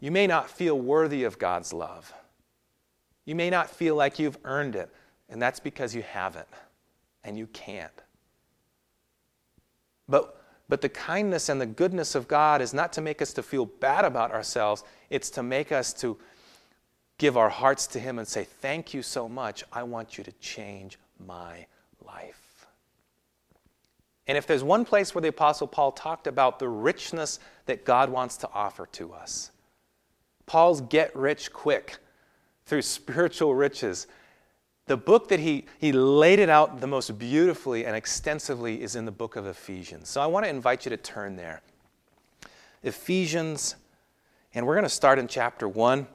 You 0.00 0.10
may 0.10 0.26
not 0.26 0.48
feel 0.48 0.80
worthy 0.80 1.24
of 1.24 1.38
God's 1.38 1.74
love. 1.74 2.10
You 3.26 3.34
may 3.34 3.50
not 3.50 3.68
feel 3.68 3.96
like 3.96 4.18
you've 4.18 4.38
earned 4.44 4.76
it, 4.76 4.88
and 5.28 5.42
that's 5.42 5.60
because 5.60 5.94
you 5.94 6.00
haven't 6.00 6.48
and 7.22 7.36
you 7.36 7.48
can't. 7.48 7.92
But, 10.08 10.42
but 10.70 10.80
the 10.80 10.88
kindness 10.88 11.50
and 11.50 11.60
the 11.60 11.66
goodness 11.66 12.14
of 12.14 12.28
God 12.28 12.62
is 12.62 12.72
not 12.72 12.94
to 12.94 13.02
make 13.02 13.20
us 13.20 13.34
to 13.34 13.42
feel 13.42 13.66
bad 13.66 14.06
about 14.06 14.32
ourselves, 14.32 14.84
it's 15.10 15.30
to 15.30 15.42
make 15.42 15.72
us 15.72 15.92
to 15.94 16.18
give 17.18 17.36
our 17.36 17.48
hearts 17.48 17.86
to 17.88 18.00
Him 18.00 18.18
and 18.18 18.26
say, 18.26 18.44
Thank 18.44 18.94
you 18.94 19.02
so 19.02 19.28
much. 19.28 19.64
I 19.72 19.82
want 19.82 20.18
you 20.18 20.24
to 20.24 20.32
change 20.32 20.98
my 21.24 21.66
life. 22.06 22.66
And 24.26 24.36
if 24.36 24.46
there's 24.46 24.62
one 24.62 24.84
place 24.84 25.14
where 25.14 25.22
the 25.22 25.28
Apostle 25.28 25.66
Paul 25.66 25.90
talked 25.92 26.26
about 26.26 26.58
the 26.58 26.68
richness 26.68 27.40
that 27.64 27.84
God 27.84 28.10
wants 28.10 28.36
to 28.38 28.50
offer 28.52 28.86
to 28.92 29.14
us, 29.14 29.50
Paul's 30.44 30.82
get 30.82 31.14
rich 31.16 31.52
quick 31.52 31.96
through 32.66 32.82
spiritual 32.82 33.54
riches. 33.54 34.06
The 34.86 34.96
book 34.96 35.28
that 35.28 35.40
he, 35.40 35.64
he 35.78 35.92
laid 35.92 36.38
it 36.38 36.48
out 36.50 36.80
the 36.80 36.86
most 36.86 37.18
beautifully 37.18 37.86
and 37.86 37.96
extensively 37.96 38.82
is 38.82 38.96
in 38.96 39.06
the 39.06 39.12
book 39.12 39.36
of 39.36 39.46
Ephesians. 39.46 40.08
So 40.08 40.20
I 40.20 40.26
want 40.26 40.44
to 40.44 40.50
invite 40.50 40.84
you 40.84 40.90
to 40.90 40.96
turn 40.96 41.36
there. 41.36 41.62
Ephesians, 42.82 43.76
and 44.54 44.66
we're 44.66 44.74
going 44.74 44.84
to 44.84 44.88
start 44.88 45.18
in 45.18 45.28
chapter 45.28 45.68
1. 45.68 46.06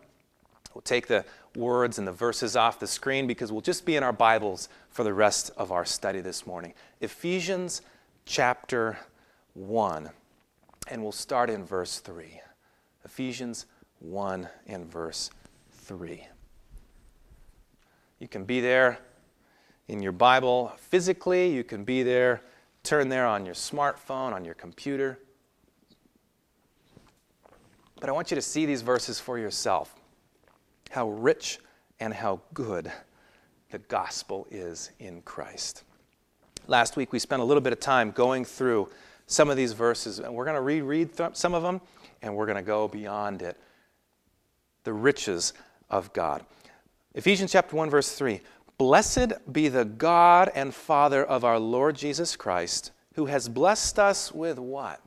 We'll 0.73 0.81
take 0.81 1.07
the 1.07 1.23
words 1.55 1.99
and 1.99 2.07
the 2.07 2.11
verses 2.11 2.55
off 2.55 2.79
the 2.79 2.87
screen 2.87 3.27
because 3.27 3.51
we'll 3.51 3.61
just 3.61 3.85
be 3.85 3.95
in 3.95 4.03
our 4.03 4.13
Bibles 4.13 4.69
for 4.89 5.03
the 5.03 5.13
rest 5.13 5.51
of 5.55 5.71
our 5.71 5.85
study 5.85 6.19
this 6.19 6.47
morning. 6.47 6.73
Ephesians 6.99 7.81
chapter 8.25 8.97
1, 9.53 10.09
and 10.87 11.03
we'll 11.03 11.11
start 11.11 11.49
in 11.49 11.63
verse 11.63 11.99
3. 11.99 12.41
Ephesians 13.05 13.67
1 13.99 14.47
and 14.67 14.91
verse 14.91 15.29
3. 15.71 16.25
You 18.19 18.27
can 18.27 18.45
be 18.45 18.61
there 18.61 18.99
in 19.87 20.01
your 20.01 20.11
Bible 20.11 20.71
physically, 20.77 21.53
you 21.53 21.63
can 21.63 21.83
be 21.83 22.03
there, 22.03 22.41
turn 22.83 23.09
there 23.09 23.27
on 23.27 23.45
your 23.45 23.53
smartphone, 23.53 24.33
on 24.33 24.45
your 24.45 24.55
computer. 24.55 25.19
But 28.03 28.09
I 28.09 28.11
want 28.11 28.31
you 28.31 28.35
to 28.35 28.41
see 28.41 28.65
these 28.65 28.81
verses 28.81 29.17
for 29.17 29.39
yourself. 29.39 29.95
How 30.89 31.07
rich 31.07 31.59
and 32.01 32.13
how 32.13 32.41
good 32.53 32.91
the 33.71 33.77
gospel 33.77 34.45
is 34.51 34.91
in 34.99 35.21
Christ. 35.21 35.85
Last 36.67 36.97
week 36.97 37.13
we 37.13 37.19
spent 37.19 37.41
a 37.41 37.45
little 37.45 37.61
bit 37.61 37.71
of 37.71 37.79
time 37.79 38.11
going 38.11 38.43
through 38.43 38.89
some 39.25 39.49
of 39.49 39.55
these 39.55 39.71
verses, 39.71 40.19
and 40.19 40.35
we're 40.35 40.43
going 40.43 40.57
to 40.57 40.61
reread 40.61 41.15
th- 41.15 41.37
some 41.37 41.53
of 41.53 41.63
them, 41.63 41.79
and 42.21 42.35
we're 42.35 42.45
going 42.45 42.57
to 42.57 42.61
go 42.61 42.89
beyond 42.89 43.41
it 43.41 43.57
the 44.83 44.91
riches 44.91 45.53
of 45.89 46.11
God. 46.11 46.45
Ephesians 47.13 47.53
chapter 47.53 47.77
1 47.77 47.89
verse 47.89 48.11
3. 48.11 48.41
Blessed 48.77 49.31
be 49.49 49.69
the 49.69 49.85
God 49.85 50.51
and 50.53 50.75
Father 50.75 51.23
of 51.23 51.45
our 51.45 51.57
Lord 51.57 51.95
Jesus 51.95 52.35
Christ, 52.35 52.91
who 53.13 53.27
has 53.27 53.47
blessed 53.47 53.97
us 53.97 54.29
with 54.33 54.59
what? 54.59 54.99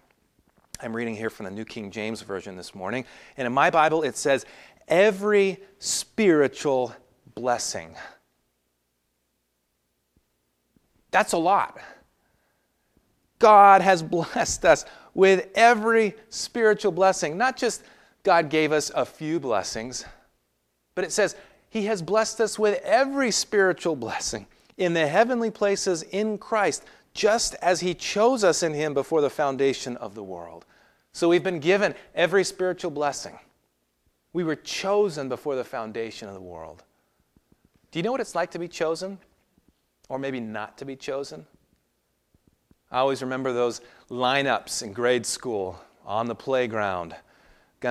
I'm 0.81 0.95
reading 0.95 1.17
here 1.17 1.31
from 1.31 1.45
the 1.45 1.51
New 1.51 1.65
King 1.65 1.91
James 1.91 2.21
Version 2.21 2.57
this 2.57 2.75
morning. 2.75 3.05
And 3.37 3.47
in 3.47 3.53
my 3.53 3.71
Bible, 3.71 4.03
it 4.03 4.17
says, 4.17 4.45
every 4.89 5.59
spiritual 5.79 6.95
blessing. 7.35 7.95
That's 11.11 11.33
a 11.33 11.39
lot. 11.39 11.79
God 13.39 13.81
has 13.81 14.03
blessed 14.03 14.65
us 14.65 14.85
with 15.15 15.49
every 15.55 16.15
spiritual 16.29 16.93
blessing, 16.93 17.39
not 17.39 17.57
just 17.57 17.83
God 18.23 18.51
gave 18.51 18.73
us 18.73 18.91
a 18.95 19.07
few 19.07 19.41
blessings, 19.41 20.05
but 20.95 21.05
it 21.05 21.13
says 21.13 21.37
He 21.71 21.87
has 21.87 22.03
blessed 22.03 22.41
us 22.41 22.59
with 22.59 22.81
every 22.83 23.31
spiritual 23.31 23.97
blessing 23.97 24.47
in 24.77 24.93
the 24.93 25.07
heavenly 25.07 25.51
places 25.51 26.03
in 26.03 26.37
Christ, 26.37 26.85
just 27.17 27.55
as 27.57 27.81
He 27.81 27.95
chose 27.95 28.45
us 28.45 28.63
in 28.63 28.75
Him 28.75 28.95
before 28.95 29.21
the 29.21 29.31
foundation 29.31 29.97
of 29.97 30.15
the 30.15 30.23
world. 30.23 30.65
So 31.13 31.29
we've 31.29 31.43
been 31.43 31.61
given 31.61 31.95
every 32.15 32.45
spiritual 32.45 32.91
blessing. 32.91 33.39
We 34.33 34.45
were 34.45 34.57
chosen 34.57 35.29
before 35.29 35.57
the 35.57 35.65
foundation 35.65 36.29
of 36.29 36.35
the 36.35 36.41
world. 36.41 36.85
Do 37.91 37.99
you 37.99 38.03
know 38.03 38.13
what 38.13 38.21
it's 38.21 38.35
like 38.35 38.51
to 38.51 38.59
be 38.59 38.69
chosen? 38.69 39.19
Or 40.09 40.19
maybe 40.19 40.39
not 40.41 40.79
to 40.79 40.85
be 40.85 40.95
chosen? 40.95 41.47
I 42.93 42.99
always 42.99 43.23
remember 43.23 43.53
those 43.53 43.81
lineups 44.11 44.83
in 44.83 44.93
grade 44.93 45.27
school 45.27 45.81
on 46.05 46.27
the 46.27 46.35
playground 46.35 47.17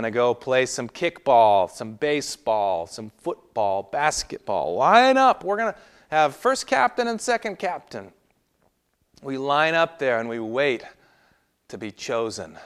to 0.03 0.12
go 0.12 0.34
play 0.34 0.65
some 0.65 0.89
kickball, 0.89 1.70
some 1.70 1.94
baseball, 1.94 2.88
some 2.88 3.12
football, 3.17 3.84
basketball. 3.84 4.75
Line 4.75 5.17
up. 5.17 5.44
We're 5.44 5.58
to 5.74 5.75
have 6.10 6.36
first 6.36 6.67
captain 6.67 7.08
and 7.08 7.20
second 7.20 7.60
captain. 7.60 8.12
We 9.25 9.39
line 9.39 9.74
up 9.74 9.98
there 9.98 10.20
and 10.20 10.29
we 10.29 10.38
wait 10.38 10.84
to 11.70 11.79
be 11.79 11.91
chosen. 11.91 12.60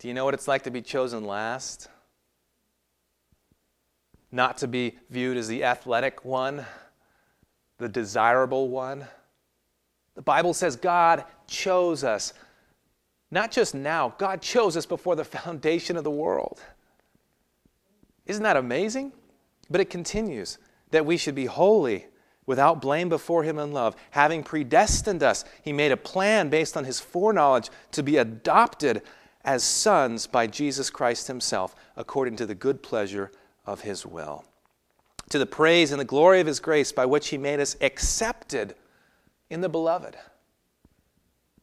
Do 0.00 0.08
you 0.08 0.14
know 0.14 0.24
what 0.24 0.34
it's 0.34 0.48
like 0.48 0.64
to 0.64 0.70
be 0.72 0.82
chosen 0.82 1.24
last? 1.24 1.86
Not 4.32 4.58
to 4.58 4.66
be 4.66 4.98
viewed 5.08 5.36
as 5.36 5.46
the 5.46 5.62
athletic 5.62 6.24
one, 6.24 6.66
the 7.78 7.88
desirable 7.88 8.68
one. 8.68 9.06
The 10.16 10.22
Bible 10.22 10.54
says 10.54 10.74
God 10.74 11.24
chose 11.46 12.02
us 12.02 12.34
not 13.30 13.52
just 13.52 13.76
now, 13.76 14.12
God 14.18 14.42
chose 14.42 14.76
us 14.76 14.86
before 14.86 15.14
the 15.14 15.24
foundation 15.38 15.96
of 15.96 16.02
the 16.02 16.10
world. 16.10 16.60
Isn't 18.26 18.42
that 18.42 18.56
amazing? 18.56 19.12
But 19.70 19.80
it 19.80 19.88
continues 19.88 20.58
that 20.90 21.06
we 21.06 21.16
should 21.16 21.36
be 21.36 21.46
holy, 21.46 22.06
without 22.50 22.82
blame 22.82 23.08
before 23.08 23.44
Him 23.44 23.60
in 23.60 23.72
love. 23.72 23.94
Having 24.10 24.42
predestined 24.42 25.22
us, 25.22 25.44
He 25.62 25.72
made 25.72 25.92
a 25.92 25.96
plan 25.96 26.48
based 26.48 26.76
on 26.76 26.84
His 26.84 26.98
foreknowledge 26.98 27.70
to 27.92 28.02
be 28.02 28.16
adopted 28.16 29.02
as 29.44 29.62
sons 29.62 30.26
by 30.26 30.48
Jesus 30.48 30.90
Christ 30.90 31.28
Himself, 31.28 31.76
according 31.96 32.34
to 32.36 32.46
the 32.46 32.56
good 32.56 32.82
pleasure 32.82 33.30
of 33.64 33.82
His 33.82 34.04
will. 34.04 34.44
To 35.28 35.38
the 35.38 35.46
praise 35.46 35.92
and 35.92 36.00
the 36.00 36.04
glory 36.04 36.40
of 36.40 36.48
His 36.48 36.58
grace, 36.58 36.90
by 36.90 37.06
which 37.06 37.28
He 37.28 37.38
made 37.38 37.60
us 37.60 37.76
accepted 37.80 38.74
in 39.48 39.60
the 39.60 39.68
Beloved. 39.68 40.16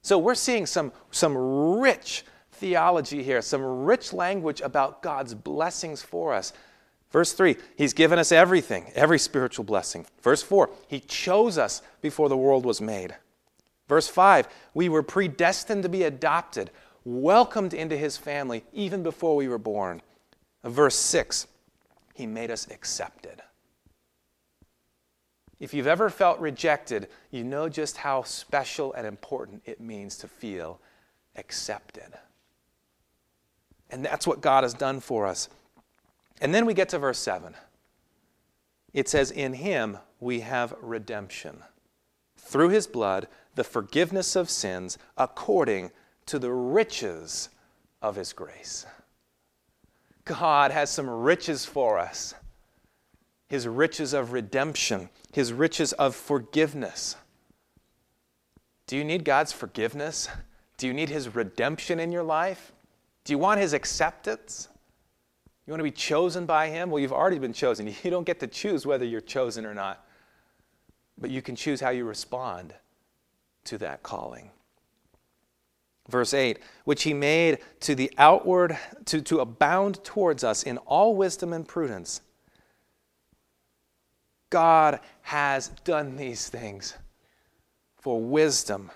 So 0.03 0.17
we're 0.17 0.36
seeing 0.36 0.65
some, 0.65 0.94
some 1.12 1.38
rich 1.38 2.24
theology 2.53 3.24
here, 3.24 3.41
some 3.41 3.62
rich 3.62 4.13
language 4.13 4.62
about 4.62 5.01
God's 5.01 5.34
blessings 5.34 6.01
for 6.01 6.34
us. 6.34 6.53
Verse 7.11 7.33
3, 7.33 7.55
He's 7.77 7.93
given 7.93 8.19
us 8.19 8.31
everything, 8.31 8.91
every 8.95 9.19
spiritual 9.19 9.65
blessing. 9.65 10.05
Verse 10.21 10.43
4, 10.43 10.69
He 10.87 10.99
chose 10.99 11.57
us 11.57 11.81
before 12.01 12.29
the 12.29 12.37
world 12.37 12.65
was 12.65 12.81
made. 12.81 13.15
Verse 13.87 14.07
5, 14.07 14.47
we 14.73 14.89
were 14.89 15.03
predestined 15.03 15.83
to 15.83 15.89
be 15.89 16.03
adopted, 16.03 16.69
welcomed 17.05 17.73
into 17.73 17.97
His 17.97 18.17
family 18.17 18.63
even 18.73 19.03
before 19.03 19.35
we 19.35 19.47
were 19.47 19.57
born. 19.57 20.01
Verse 20.63 20.95
6, 20.95 21.47
He 22.13 22.27
made 22.27 22.51
us 22.51 22.67
accepted. 22.69 23.41
If 25.59 25.73
you've 25.73 25.87
ever 25.87 26.09
felt 26.09 26.39
rejected, 26.39 27.07
you 27.31 27.43
know 27.43 27.67
just 27.67 27.97
how 27.97 28.23
special 28.23 28.93
and 28.93 29.07
important 29.07 29.63
it 29.65 29.79
means 29.79 30.17
to 30.17 30.27
feel 30.27 30.79
accepted. 31.35 32.13
And 33.89 34.05
that's 34.05 34.27
what 34.27 34.41
God 34.41 34.63
has 34.63 34.73
done 34.73 34.99
for 34.99 35.25
us. 35.25 35.49
And 36.41 36.53
then 36.53 36.65
we 36.65 36.74
get 36.74 36.89
to 36.89 37.00
verse 37.00 37.20
7. 37.20 37.56
It 38.94 39.10
says, 39.10 39.32
In 39.32 39.53
him 39.53 39.98
we 40.20 40.41
have 40.41 40.74
redemption, 40.82 41.63
through 42.38 42.70
his 42.70 42.88
blood, 42.88 43.27
the 43.56 43.63
forgiveness 43.63 44.36
of 44.36 44.50
sins, 44.50 44.98
according 45.17 45.91
to 46.27 46.39
the 46.39 46.51
riches 46.51 47.50
of 48.01 48.15
his 48.15 48.34
grace. 48.34 48.86
God 50.25 50.72
has 50.72 50.89
some 50.89 51.10
riches 51.10 51.65
for 51.65 51.98
us 51.98 52.34
his 53.48 53.65
riches 53.65 54.13
of 54.13 54.34
redemption, 54.34 55.10
his 55.32 55.53
riches 55.53 55.94
of 55.94 56.15
forgiveness. 56.15 57.15
Do 58.88 58.98
you 58.98 59.03
need 59.03 59.24
God's 59.24 59.53
forgiveness? 59.53 60.27
Do 60.77 60.86
you 60.86 60.94
need 60.94 61.10
his 61.10 61.34
redemption 61.34 62.00
in 62.00 62.12
your 62.12 62.24
life? 62.24 62.74
Do 63.24 63.34
you 63.34 63.38
want 63.38 63.62
his 63.62 63.74
acceptance? 63.74 64.67
You 65.67 65.71
want 65.71 65.79
to 65.81 65.83
be 65.83 65.91
chosen 65.91 66.45
by 66.45 66.69
him? 66.69 66.89
Well, 66.89 67.01
you've 67.01 67.12
already 67.12 67.39
been 67.39 67.53
chosen. 67.53 67.93
You 68.03 68.09
don't 68.09 68.25
get 68.25 68.39
to 68.39 68.47
choose 68.47 68.86
whether 68.86 69.03
you're 69.03 69.21
chosen 69.21 69.65
or 69.65 69.74
not, 69.74 70.05
but 71.17 71.29
you 71.29 71.41
can 71.41 71.57
choose 71.57 71.81
how 71.81 71.89
you 71.89 72.05
respond 72.05 72.74
to 73.65 73.77
that 73.79 74.01
calling. 74.01 74.50
Verse 76.09 76.33
8, 76.33 76.59
which 76.86 77.03
he 77.03 77.13
made 77.13 77.59
to 77.81 77.93
the 77.93 78.09
outward, 78.17 78.77
to, 79.05 79.21
to 79.24 79.41
abound 79.41 80.01
towards 80.05 80.45
us 80.45 80.63
in 80.63 80.77
all 80.79 81.17
wisdom 81.17 81.51
and 81.51 81.67
prudence. 81.67 82.21
God 84.50 85.01
has 85.24 85.67
done 85.83 86.15
these 86.15 86.47
things 86.47 86.93
for 87.97 88.21
wisdom 88.21 88.89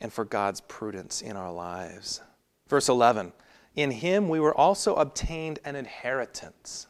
and 0.00 0.10
for 0.10 0.24
God's 0.24 0.62
prudence 0.62 1.20
in 1.20 1.36
our 1.36 1.52
lives. 1.52 2.22
Verse 2.68 2.88
11, 2.88 3.32
in 3.76 3.90
him 3.90 4.28
we 4.28 4.40
were 4.40 4.56
also 4.56 4.96
obtained 4.96 5.58
an 5.64 5.76
inheritance. 5.76 6.86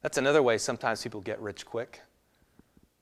That's 0.00 0.16
another 0.16 0.42
way 0.42 0.58
sometimes 0.58 1.02
people 1.02 1.20
get 1.20 1.40
rich 1.40 1.66
quick. 1.66 2.00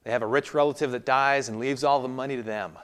They 0.04 0.10
have 0.10 0.22
a 0.22 0.26
rich 0.26 0.54
relative 0.54 0.90
that 0.92 1.04
dies 1.04 1.48
and 1.48 1.60
leaves 1.60 1.84
all 1.84 2.00
the 2.00 2.08
money 2.08 2.36
to 2.36 2.42
them. 2.42 2.78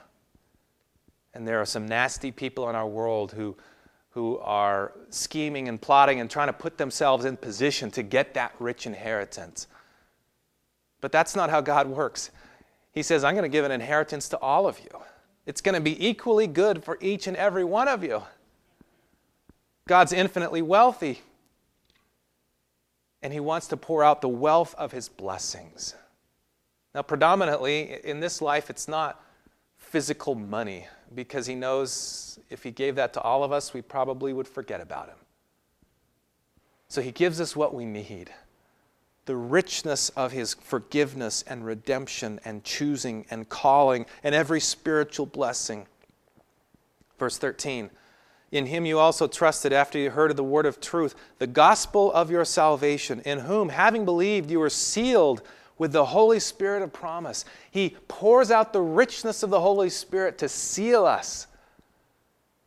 And 1.33 1.47
there 1.47 1.59
are 1.59 1.65
some 1.65 1.87
nasty 1.87 2.31
people 2.31 2.69
in 2.69 2.75
our 2.75 2.87
world 2.87 3.31
who, 3.31 3.57
who 4.11 4.37
are 4.39 4.93
scheming 5.09 5.67
and 5.67 5.81
plotting 5.81 6.19
and 6.19 6.29
trying 6.29 6.47
to 6.47 6.53
put 6.53 6.77
themselves 6.77 7.25
in 7.25 7.35
position 7.35 7.91
to 7.91 8.03
get 8.03 8.33
that 8.35 8.53
rich 8.59 8.85
inheritance. 8.85 9.67
But 11.01 11.11
that's 11.11 11.35
not 11.35 11.49
how 11.49 11.61
God 11.61 11.87
works. 11.87 12.31
He 12.91 13.03
says, 13.03 13.23
I'm 13.23 13.35
going 13.35 13.43
to 13.43 13.49
give 13.49 13.65
an 13.65 13.71
inheritance 13.71 14.29
to 14.29 14.37
all 14.39 14.67
of 14.67 14.79
you. 14.79 14.89
It's 15.45 15.61
going 15.61 15.75
to 15.75 15.81
be 15.81 16.05
equally 16.05 16.47
good 16.47 16.83
for 16.83 16.97
each 17.01 17.27
and 17.27 17.37
every 17.37 17.63
one 17.63 17.87
of 17.87 18.03
you. 18.03 18.23
God's 19.89 20.13
infinitely 20.13 20.61
wealthy, 20.61 21.23
and 23.23 23.33
He 23.33 23.39
wants 23.39 23.67
to 23.69 23.75
pour 23.75 24.03
out 24.03 24.21
the 24.21 24.29
wealth 24.29 24.75
of 24.77 24.91
His 24.91 25.09
blessings. 25.09 25.95
Now, 26.93 27.01
predominantly 27.01 27.97
in 28.03 28.19
this 28.19 28.39
life, 28.39 28.69
it's 28.69 28.87
not 28.87 29.19
physical 29.77 30.35
money 30.35 30.85
because 31.15 31.47
he 31.47 31.55
knows 31.55 32.37
if 32.51 32.61
he 32.61 32.69
gave 32.69 32.95
that 32.95 33.13
to 33.13 33.21
all 33.21 33.43
of 33.43 33.51
us, 33.51 33.73
we 33.73 33.81
probably 33.81 34.31
would 34.31 34.47
forget 34.47 34.79
about 34.79 35.07
him. 35.07 35.17
So 36.87 37.01
he 37.01 37.11
gives 37.11 37.41
us 37.41 37.55
what 37.55 37.73
we 37.73 37.85
need 37.85 38.29
the 39.25 39.35
richness 39.35 40.09
of 40.09 40.31
his 40.31 40.53
forgiveness 40.53 41.43
and 41.47 41.65
redemption 41.65 42.39
and 42.45 42.63
choosing 42.63 43.25
and 43.31 43.49
calling 43.49 44.05
and 44.23 44.35
every 44.35 44.59
spiritual 44.59 45.25
blessing. 45.25 45.87
Verse 47.17 47.39
13 47.39 47.89
In 48.51 48.65
him 48.65 48.85
you 48.85 48.97
also 48.97 49.27
trusted 49.27 49.71
after 49.71 49.99
you 49.99 50.09
heard 50.09 50.31
of 50.31 50.37
the 50.37 50.43
word 50.43 50.65
of 50.65 50.81
truth, 50.81 51.15
the 51.37 51.47
gospel 51.47 52.11
of 52.13 52.31
your 52.31 52.45
salvation, 52.45 53.21
in 53.21 53.39
whom, 53.39 53.69
having 53.69 54.05
believed, 54.05 54.49
you 54.49 54.59
were 54.59 54.69
sealed 54.69 55.41
with 55.77 55.91
the 55.91 56.05
Holy 56.05 56.39
Spirit 56.39 56.81
of 56.81 56.91
promise. 56.91 57.45
He 57.69 57.95
pours 58.07 58.51
out 58.51 58.73
the 58.73 58.81
richness 58.81 59.43
of 59.43 59.49
the 59.49 59.61
Holy 59.61 59.89
Spirit 59.89 60.37
to 60.39 60.49
seal 60.49 61.05
us 61.05 61.47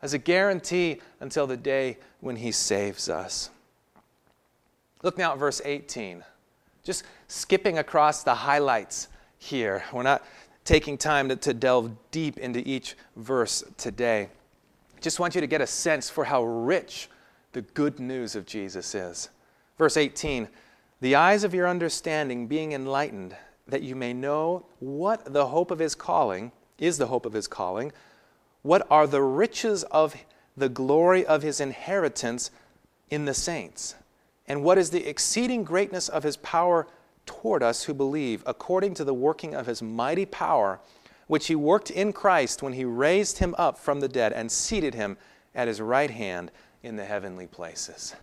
as 0.00 0.14
a 0.14 0.18
guarantee 0.18 1.00
until 1.20 1.46
the 1.46 1.56
day 1.56 1.98
when 2.20 2.36
He 2.36 2.52
saves 2.52 3.08
us. 3.08 3.50
Look 5.02 5.18
now 5.18 5.32
at 5.32 5.38
verse 5.38 5.60
18. 5.64 6.24
Just 6.84 7.04
skipping 7.26 7.78
across 7.78 8.22
the 8.22 8.34
highlights 8.34 9.08
here. 9.38 9.84
We're 9.92 10.02
not 10.04 10.24
taking 10.64 10.96
time 10.96 11.28
to, 11.28 11.36
to 11.36 11.52
delve 11.52 11.90
deep 12.12 12.38
into 12.38 12.66
each 12.68 12.96
verse 13.16 13.64
today. 13.76 14.28
Just 15.02 15.20
want 15.20 15.34
you 15.34 15.40
to 15.40 15.46
get 15.46 15.60
a 15.60 15.66
sense 15.66 16.08
for 16.08 16.24
how 16.24 16.44
rich 16.44 17.10
the 17.52 17.62
good 17.62 18.00
news 18.00 18.34
of 18.34 18.46
Jesus 18.46 18.94
is. 18.94 19.28
Verse 19.76 19.96
18 19.96 20.48
the 21.02 21.16
eyes 21.16 21.42
of 21.42 21.52
your 21.52 21.66
understanding 21.66 22.46
being 22.46 22.70
enlightened, 22.70 23.34
that 23.66 23.82
you 23.82 23.96
may 23.96 24.12
know 24.12 24.66
what 24.78 25.32
the 25.32 25.48
hope 25.48 25.72
of 25.72 25.80
his 25.80 25.96
calling 25.96 26.52
is 26.78 26.96
the 26.96 27.08
hope 27.08 27.26
of 27.26 27.32
his 27.32 27.48
calling, 27.48 27.90
what 28.62 28.86
are 28.88 29.08
the 29.08 29.20
riches 29.20 29.82
of 29.84 30.14
the 30.56 30.68
glory 30.68 31.26
of 31.26 31.42
his 31.42 31.60
inheritance 31.60 32.52
in 33.10 33.24
the 33.24 33.34
saints, 33.34 33.96
and 34.46 34.62
what 34.62 34.78
is 34.78 34.90
the 34.90 35.08
exceeding 35.08 35.64
greatness 35.64 36.08
of 36.08 36.22
his 36.22 36.36
power 36.36 36.86
toward 37.26 37.64
us 37.64 37.82
who 37.82 37.94
believe, 37.94 38.44
according 38.46 38.94
to 38.94 39.02
the 39.02 39.12
working 39.12 39.56
of 39.56 39.66
his 39.66 39.82
mighty 39.82 40.24
power, 40.24 40.78
which 41.26 41.46
he 41.46 41.54
worked 41.54 41.90
in 41.90 42.12
Christ 42.12 42.62
when 42.62 42.72
he 42.72 42.84
raised 42.84 43.38
him 43.38 43.54
up 43.58 43.78
from 43.78 44.00
the 44.00 44.08
dead 44.08 44.32
and 44.32 44.50
seated 44.50 44.94
him 44.94 45.16
at 45.54 45.68
his 45.68 45.80
right 45.80 46.10
hand 46.10 46.50
in 46.82 46.96
the 46.96 47.04
heavenly 47.04 47.46
places. 47.46 48.14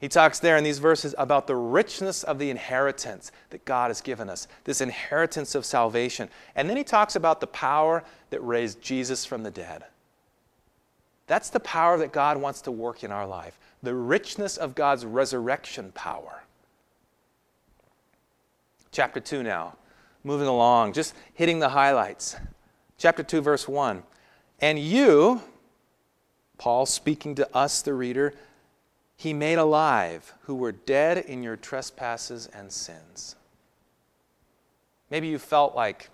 He 0.00 0.08
talks 0.08 0.38
there 0.38 0.56
in 0.56 0.64
these 0.64 0.80
verses 0.80 1.14
about 1.16 1.46
the 1.46 1.56
richness 1.56 2.24
of 2.24 2.38
the 2.38 2.50
inheritance 2.50 3.32
that 3.50 3.64
God 3.64 3.88
has 3.88 4.00
given 4.00 4.28
us, 4.28 4.46
this 4.64 4.80
inheritance 4.80 5.54
of 5.54 5.64
salvation. 5.64 6.28
And 6.54 6.68
then 6.68 6.76
he 6.76 6.84
talks 6.84 7.16
about 7.16 7.40
the 7.40 7.46
power 7.46 8.04
that 8.30 8.40
raised 8.40 8.82
Jesus 8.82 9.24
from 9.24 9.44
the 9.44 9.50
dead. 9.50 9.84
That's 11.26 11.48
the 11.48 11.60
power 11.60 11.96
that 11.98 12.12
God 12.12 12.36
wants 12.36 12.60
to 12.62 12.70
work 12.70 13.02
in 13.02 13.12
our 13.12 13.26
life, 13.26 13.58
the 13.82 13.94
richness 13.94 14.58
of 14.58 14.74
God's 14.74 15.06
resurrection 15.06 15.90
power. 15.92 16.42
Chapter 18.90 19.20
2 19.20 19.42
now, 19.42 19.76
moving 20.24 20.48
along, 20.48 20.94
just 20.94 21.14
hitting 21.34 21.60
the 21.60 21.68
highlights. 21.68 22.36
Chapter 22.98 23.22
2, 23.22 23.42
verse 23.42 23.68
1. 23.68 24.02
And 24.60 24.78
you, 24.78 25.42
Paul 26.58 26.86
speaking 26.86 27.34
to 27.36 27.56
us, 27.56 27.82
the 27.82 27.94
reader, 27.94 28.34
he 29.16 29.32
made 29.32 29.58
alive 29.58 30.34
who 30.42 30.54
were 30.54 30.72
dead 30.72 31.18
in 31.18 31.42
your 31.42 31.56
trespasses 31.56 32.48
and 32.48 32.72
sins. 32.72 33.36
Maybe 35.10 35.28
you 35.28 35.38
felt 35.38 35.76
like 35.76 36.08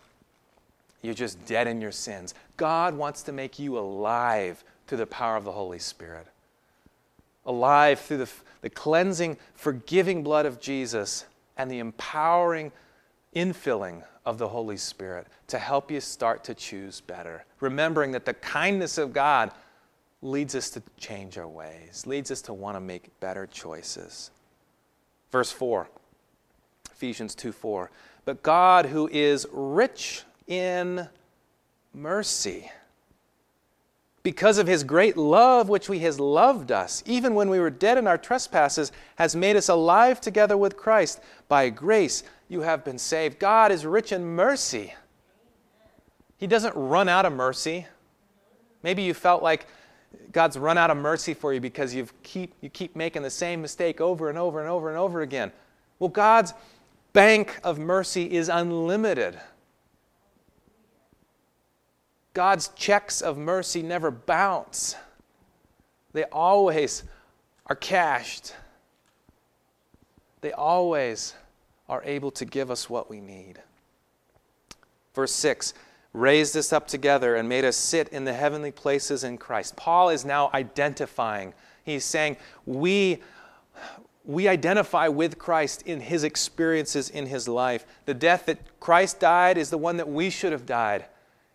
you're 1.02 1.14
just 1.14 1.44
dead 1.46 1.66
in 1.66 1.80
your 1.80 1.92
sins. 1.92 2.34
God 2.56 2.94
wants 2.94 3.22
to 3.22 3.32
make 3.32 3.58
you 3.58 3.78
alive 3.78 4.62
through 4.86 4.98
the 4.98 5.06
power 5.06 5.36
of 5.36 5.44
the 5.44 5.52
Holy 5.52 5.78
Spirit. 5.78 6.26
Alive 7.46 8.00
through 8.00 8.18
the, 8.18 8.28
the 8.60 8.70
cleansing, 8.70 9.38
forgiving 9.54 10.22
blood 10.22 10.44
of 10.44 10.60
Jesus 10.60 11.24
and 11.56 11.70
the 11.70 11.78
empowering 11.78 12.72
infilling 13.34 14.02
of 14.26 14.38
the 14.38 14.48
Holy 14.48 14.76
Spirit 14.76 15.26
to 15.48 15.58
help 15.58 15.90
you 15.90 16.00
start 16.00 16.44
to 16.44 16.54
choose 16.54 17.00
better. 17.00 17.44
Remembering 17.60 18.12
that 18.12 18.24
the 18.24 18.34
kindness 18.34 18.98
of 18.98 19.12
God 19.12 19.52
leads 20.22 20.54
us 20.54 20.70
to 20.70 20.82
change 20.98 21.38
our 21.38 21.48
ways, 21.48 22.06
leads 22.06 22.30
us 22.30 22.42
to 22.42 22.52
want 22.52 22.76
to 22.76 22.80
make 22.80 23.18
better 23.20 23.46
choices. 23.46 24.30
Verse 25.30 25.50
4, 25.50 25.88
Ephesians 26.90 27.34
2 27.34 27.52
4. 27.52 27.90
But 28.24 28.42
God, 28.42 28.86
who 28.86 29.08
is 29.08 29.46
rich 29.50 30.22
in 30.46 31.08
mercy, 31.94 32.70
because 34.22 34.58
of 34.58 34.66
his 34.66 34.84
great 34.84 35.16
love 35.16 35.70
which 35.70 35.86
he 35.86 36.00
has 36.00 36.20
loved 36.20 36.70
us, 36.70 37.02
even 37.06 37.34
when 37.34 37.48
we 37.48 37.58
were 37.58 37.70
dead 37.70 37.96
in 37.96 38.06
our 38.06 38.18
trespasses, 38.18 38.92
has 39.16 39.34
made 39.34 39.56
us 39.56 39.70
alive 39.70 40.20
together 40.20 40.56
with 40.56 40.76
Christ. 40.76 41.20
By 41.48 41.70
grace 41.70 42.22
you 42.50 42.62
have 42.62 42.84
been 42.84 42.98
saved. 42.98 43.38
God 43.38 43.70
is 43.70 43.86
rich 43.86 44.10
in 44.10 44.24
mercy. 44.24 44.92
He 46.36 46.48
doesn't 46.48 46.74
run 46.74 47.08
out 47.08 47.24
of 47.24 47.32
mercy. 47.32 47.86
Maybe 48.82 49.02
you 49.02 49.14
felt 49.14 49.40
like 49.40 49.66
God's 50.32 50.58
run 50.58 50.76
out 50.76 50.90
of 50.90 50.96
mercy 50.96 51.32
for 51.32 51.54
you 51.54 51.60
because 51.60 51.94
you 51.94 52.08
keep, 52.24 52.54
you 52.60 52.68
keep 52.68 52.96
making 52.96 53.22
the 53.22 53.30
same 53.30 53.62
mistake 53.62 54.00
over 54.00 54.28
and 54.28 54.36
over 54.36 54.60
and 54.60 54.68
over 54.68 54.88
and 54.88 54.98
over 54.98 55.20
again. 55.20 55.52
Well, 56.00 56.08
God's 56.08 56.52
bank 57.12 57.60
of 57.62 57.78
mercy 57.78 58.32
is 58.32 58.48
unlimited. 58.48 59.38
God's 62.34 62.68
checks 62.68 63.20
of 63.20 63.38
mercy 63.38 63.80
never 63.80 64.10
bounce, 64.10 64.96
they 66.12 66.24
always 66.24 67.04
are 67.66 67.76
cashed. 67.76 68.54
They 70.40 70.52
always 70.52 71.34
are 71.90 72.02
able 72.04 72.30
to 72.30 72.44
give 72.44 72.70
us 72.70 72.88
what 72.88 73.10
we 73.10 73.20
need. 73.20 73.60
Verse 75.14 75.32
6 75.32 75.74
raised 76.12 76.56
us 76.56 76.72
up 76.72 76.88
together 76.88 77.36
and 77.36 77.48
made 77.48 77.64
us 77.64 77.76
sit 77.76 78.08
in 78.08 78.24
the 78.24 78.32
heavenly 78.32 78.72
places 78.72 79.22
in 79.22 79.38
Christ. 79.38 79.76
Paul 79.76 80.08
is 80.08 80.24
now 80.24 80.50
identifying. 80.54 81.52
He's 81.84 82.04
saying, 82.04 82.36
We, 82.66 83.20
we 84.24 84.48
identify 84.48 85.08
with 85.08 85.38
Christ 85.38 85.82
in 85.82 86.00
his 86.00 86.24
experiences 86.24 87.10
in 87.10 87.26
his 87.26 87.46
life. 87.46 87.84
The 88.06 88.14
death 88.14 88.46
that 88.46 88.58
Christ 88.80 89.20
died 89.20 89.58
is 89.58 89.70
the 89.70 89.78
one 89.78 89.98
that 89.98 90.08
we 90.08 90.30
should 90.30 90.52
have 90.52 90.66
died. 90.66 91.04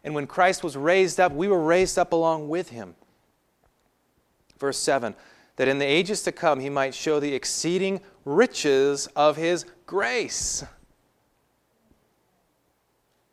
And 0.03 0.13
when 0.13 0.27
Christ 0.27 0.63
was 0.63 0.77
raised 0.77 1.19
up, 1.19 1.31
we 1.31 1.47
were 1.47 1.61
raised 1.61 1.97
up 1.97 2.13
along 2.13 2.47
with 2.49 2.69
him. 2.69 2.95
Verse 4.59 4.77
7 4.77 5.15
that 5.55 5.67
in 5.67 5.79
the 5.79 5.85
ages 5.85 6.21
to 6.23 6.31
come 6.31 6.59
he 6.59 6.69
might 6.69 6.93
show 6.93 7.19
the 7.19 7.33
exceeding 7.33 8.01
riches 8.25 9.07
of 9.15 9.37
his 9.37 9.65
grace 9.85 10.63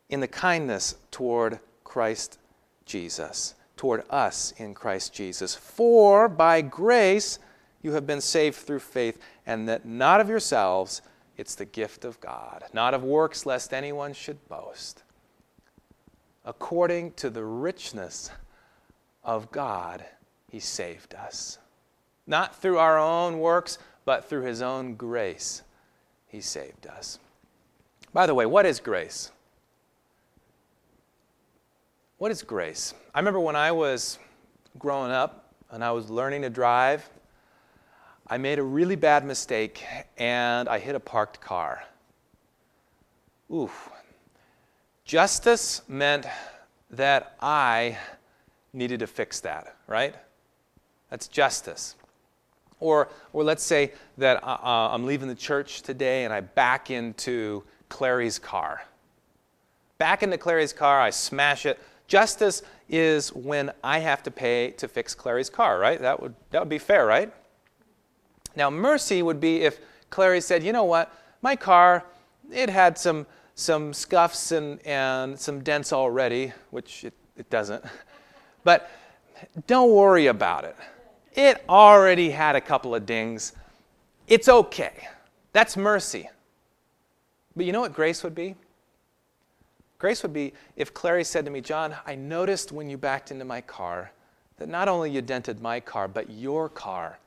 in 0.09 0.19
the 0.19 0.27
kindness 0.27 0.95
toward 1.11 1.59
Christ 1.83 2.37
Jesus, 2.85 3.55
toward 3.75 4.03
us 4.09 4.53
in 4.57 4.73
Christ 4.73 5.13
Jesus. 5.13 5.55
For 5.55 6.29
by 6.29 6.61
grace 6.61 7.39
you 7.81 7.93
have 7.93 8.05
been 8.05 8.21
saved 8.21 8.55
through 8.57 8.79
faith, 8.79 9.19
and 9.45 9.67
that 9.67 9.85
not 9.85 10.21
of 10.21 10.29
yourselves, 10.29 11.01
it's 11.35 11.55
the 11.55 11.65
gift 11.65 12.05
of 12.05 12.19
God, 12.21 12.63
not 12.73 12.93
of 12.93 13.03
works, 13.03 13.45
lest 13.45 13.73
anyone 13.73 14.13
should 14.13 14.47
boast. 14.47 15.03
according 16.45 17.11
to 17.13 17.29
the 17.29 17.43
richness 17.43 18.29
of 19.23 19.51
God, 19.51 20.03
he 20.49 20.59
saved 20.59 21.15
us. 21.15 21.57
Not 22.25 22.55
through 22.55 22.77
our 22.77 22.97
own 22.97 23.39
works, 23.39 23.77
but 24.05 24.25
through 24.25 24.43
his 24.43 24.61
own 24.61 24.95
grace, 24.95 25.61
he 26.27 26.41
saved 26.41 26.87
us. 26.87 27.19
By 28.13 28.25
the 28.27 28.35
way, 28.35 28.45
what 28.45 28.65
is 28.65 28.79
grace? 28.79 29.31
What 32.17 32.31
is 32.31 32.43
grace? 32.43 32.93
I 33.13 33.19
remember 33.19 33.39
when 33.39 33.55
I 33.55 33.71
was 33.71 34.19
growing 34.77 35.11
up 35.11 35.53
and 35.71 35.83
I 35.83 35.91
was 35.91 36.09
learning 36.09 36.43
to 36.43 36.49
drive, 36.49 37.09
I 38.27 38.37
made 38.37 38.59
a 38.59 38.63
really 38.63 38.95
bad 38.95 39.25
mistake 39.25 39.83
and 40.17 40.69
I 40.69 40.79
hit 40.79 40.95
a 40.95 40.99
parked 40.99 41.41
car. 41.41 41.83
Oof. 43.53 43.89
Justice 45.03 45.81
meant 45.87 46.25
that 46.89 47.35
I 47.41 47.97
needed 48.71 48.99
to 49.01 49.07
fix 49.07 49.41
that, 49.41 49.75
right? 49.87 50.15
That's 51.09 51.27
justice. 51.27 51.95
Or, 52.79 53.09
or 53.31 53.43
let's 53.43 53.63
say 53.63 53.93
that 54.17 54.43
uh, 54.43 54.57
uh 54.63 54.89
I'm 54.91 55.05
leaving 55.05 55.27
the 55.27 55.35
church 55.35 55.81
today 55.81 56.25
and 56.25 56.33
I 56.33 56.41
back 56.41 56.91
into 56.91 57.63
Clary's 57.89 58.39
car. 58.39 58.83
Back 59.97 60.23
into 60.23 60.37
Clary's 60.37 60.73
car, 60.73 60.99
I 60.99 61.11
smash 61.11 61.65
it, 61.65 61.79
Justice 62.07 62.61
is 62.89 63.33
when 63.33 63.71
I 63.83 63.99
have 63.99 64.23
to 64.23 64.31
pay 64.31 64.71
to 64.71 64.87
fix 64.87 65.15
Clary's 65.15 65.49
car, 65.49 65.79
right? 65.79 65.99
That 65.99 66.21
would, 66.21 66.35
that 66.51 66.59
would 66.59 66.69
be 66.69 66.77
fair, 66.77 67.05
right? 67.05 67.33
Now, 68.55 68.69
mercy 68.69 69.21
would 69.21 69.39
be 69.39 69.61
if 69.61 69.79
Clary 70.09 70.41
said, 70.41 70.63
you 70.63 70.73
know 70.73 70.83
what, 70.83 71.11
my 71.41 71.55
car, 71.55 72.05
it 72.51 72.69
had 72.69 72.97
some, 72.97 73.25
some 73.55 73.93
scuffs 73.93 74.51
and, 74.51 74.79
and 74.85 75.39
some 75.39 75.61
dents 75.61 75.91
already, 75.91 76.53
which 76.69 77.03
it, 77.03 77.13
it 77.35 77.49
doesn't. 77.49 77.83
But 78.63 78.89
don't 79.67 79.91
worry 79.91 80.27
about 80.27 80.63
it. 80.63 80.77
It 81.35 81.63
already 81.67 82.29
had 82.29 82.55
a 82.55 82.61
couple 82.61 82.93
of 82.93 83.05
dings. 83.05 83.53
It's 84.27 84.47
okay. 84.47 85.07
That's 85.51 85.75
mercy. 85.75 86.29
But 87.55 87.65
you 87.65 87.71
know 87.71 87.81
what 87.81 87.93
grace 87.93 88.23
would 88.23 88.35
be? 88.35 88.55
Grace 89.99 90.21
would 90.23 90.33
be 90.33 90.53
if 90.75 90.93
Clary 90.93 91.23
said 91.23 91.45
to 91.45 91.51
me, 91.51 91.61
John, 91.61 91.95
I 92.05 92.15
noticed 92.15 92.71
when 92.71 92.89
you 92.89 92.97
backed 92.97 93.31
into 93.31 93.45
my 93.45 93.61
car 93.61 94.11
that 94.57 94.67
not 94.67 94.87
only 94.87 95.09
you 95.09 95.21
dented 95.21 95.61
my 95.61 95.79
car, 95.79 96.07
but 96.07 96.29
your 96.29 96.69
car 96.69 97.19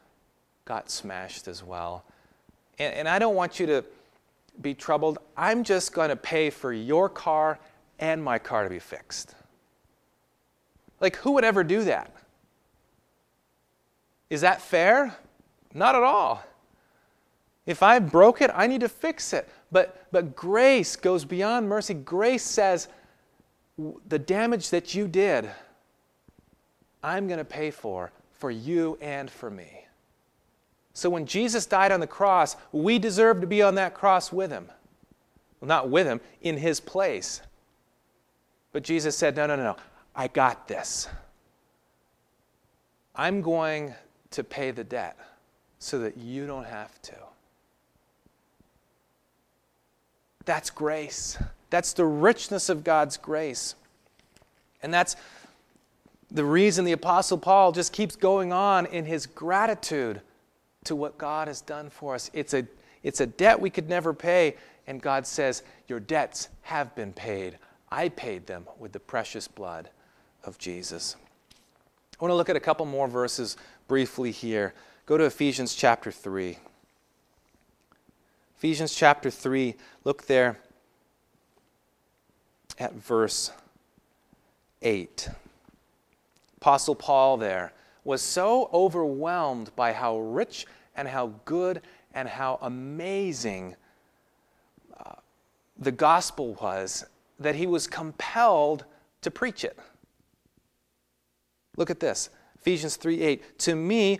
got 0.64 0.90
smashed 0.90 1.48
as 1.48 1.62
well. 1.62 2.04
And, 2.78 2.94
and 2.94 3.08
I 3.08 3.18
don't 3.18 3.34
want 3.34 3.58
you 3.58 3.66
to 3.66 3.84
be 4.60 4.74
troubled. 4.74 5.18
I'm 5.36 5.64
just 5.64 5.92
going 5.92 6.10
to 6.10 6.16
pay 6.16 6.50
for 6.50 6.72
your 6.72 7.08
car 7.08 7.58
and 7.98 8.22
my 8.22 8.38
car 8.38 8.64
to 8.64 8.70
be 8.70 8.78
fixed. 8.78 9.34
Like, 11.00 11.16
who 11.16 11.32
would 11.32 11.44
ever 11.44 11.64
do 11.64 11.84
that? 11.84 12.12
Is 14.30 14.40
that 14.40 14.60
fair? 14.60 15.16
Not 15.74 15.94
at 15.94 16.02
all. 16.02 16.42
If 17.66 17.82
I 17.82 17.98
broke 17.98 18.40
it, 18.40 18.50
I 18.54 18.66
need 18.66 18.80
to 18.80 18.88
fix 18.88 19.32
it. 19.32 19.48
But, 19.72 20.06
but 20.12 20.36
grace 20.36 20.96
goes 20.96 21.24
beyond 21.24 21.68
mercy. 21.68 21.94
Grace 21.94 22.44
says, 22.44 22.88
the 24.08 24.18
damage 24.18 24.70
that 24.70 24.94
you 24.94 25.06
did, 25.08 25.50
I'm 27.02 27.26
going 27.26 27.38
to 27.38 27.44
pay 27.44 27.70
for, 27.70 28.10
for 28.32 28.50
you 28.50 28.96
and 29.00 29.30
for 29.30 29.50
me. 29.50 29.86
So 30.94 31.10
when 31.10 31.26
Jesus 31.26 31.66
died 31.66 31.92
on 31.92 32.00
the 32.00 32.06
cross, 32.06 32.56
we 32.72 32.98
deserve 32.98 33.42
to 33.42 33.46
be 33.46 33.62
on 33.62 33.74
that 33.74 33.92
cross 33.92 34.32
with 34.32 34.50
him. 34.50 34.70
Well, 35.60 35.68
not 35.68 35.90
with 35.90 36.06
him, 36.06 36.20
in 36.40 36.56
his 36.56 36.80
place. 36.80 37.42
But 38.72 38.82
Jesus 38.82 39.16
said, 39.16 39.36
No, 39.36 39.46
no, 39.46 39.56
no, 39.56 39.62
no. 39.62 39.76
I 40.14 40.28
got 40.28 40.68
this. 40.68 41.08
I'm 43.14 43.42
going 43.42 43.94
to 44.30 44.44
pay 44.44 44.70
the 44.70 44.84
debt 44.84 45.16
so 45.78 45.98
that 46.00 46.16
you 46.16 46.46
don't 46.46 46.66
have 46.66 47.00
to. 47.02 47.14
That's 50.44 50.70
grace. 50.70 51.38
That's 51.70 51.92
the 51.92 52.04
richness 52.04 52.68
of 52.68 52.84
God's 52.84 53.16
grace. 53.16 53.74
And 54.82 54.94
that's 54.94 55.16
the 56.30 56.44
reason 56.44 56.84
the 56.84 56.92
Apostle 56.92 57.38
Paul 57.38 57.72
just 57.72 57.92
keeps 57.92 58.16
going 58.16 58.52
on 58.52 58.86
in 58.86 59.04
his 59.04 59.26
gratitude 59.26 60.20
to 60.84 60.96
what 60.96 61.18
God 61.18 61.48
has 61.48 61.60
done 61.60 61.90
for 61.90 62.14
us. 62.14 62.30
It's 62.32 62.54
a, 62.54 62.66
it's 63.02 63.20
a 63.20 63.26
debt 63.26 63.60
we 63.60 63.70
could 63.70 63.88
never 63.88 64.14
pay, 64.14 64.56
and 64.86 65.02
God 65.02 65.26
says, 65.26 65.62
Your 65.88 66.00
debts 66.00 66.48
have 66.62 66.94
been 66.94 67.12
paid. 67.12 67.58
I 67.90 68.08
paid 68.08 68.46
them 68.46 68.66
with 68.78 68.92
the 68.92 69.00
precious 69.00 69.48
blood 69.48 69.90
of 70.44 70.58
Jesus. 70.58 71.16
I 72.18 72.24
want 72.24 72.30
to 72.30 72.36
look 72.36 72.48
at 72.48 72.56
a 72.56 72.60
couple 72.60 72.86
more 72.86 73.08
verses 73.08 73.56
briefly 73.88 74.30
here. 74.30 74.74
Go 75.06 75.16
to 75.16 75.24
Ephesians 75.24 75.74
chapter 75.74 76.10
3. 76.10 76.58
Ephesians 78.56 78.94
chapter 78.94 79.30
3, 79.30 79.74
look 80.04 80.26
there 80.26 80.58
at 82.78 82.94
verse 82.94 83.50
8. 84.82 85.28
Apostle 86.56 86.94
Paul 86.94 87.36
there 87.36 87.72
was 88.02 88.22
so 88.22 88.70
overwhelmed 88.72 89.74
by 89.76 89.92
how 89.92 90.18
rich 90.18 90.66
and 90.94 91.06
how 91.06 91.32
good 91.44 91.82
and 92.14 92.28
how 92.28 92.58
amazing 92.62 93.76
uh, 94.98 95.12
the 95.78 95.92
gospel 95.92 96.54
was 96.54 97.04
that 97.38 97.54
he 97.54 97.66
was 97.66 97.86
compelled 97.86 98.84
to 99.20 99.30
preach 99.30 99.64
it. 99.64 99.78
Look 101.76 101.90
at 101.90 102.00
this 102.00 102.30
Ephesians 102.66 102.96
3 102.96 103.22
8. 103.22 103.58
To 103.60 103.76
me, 103.76 104.18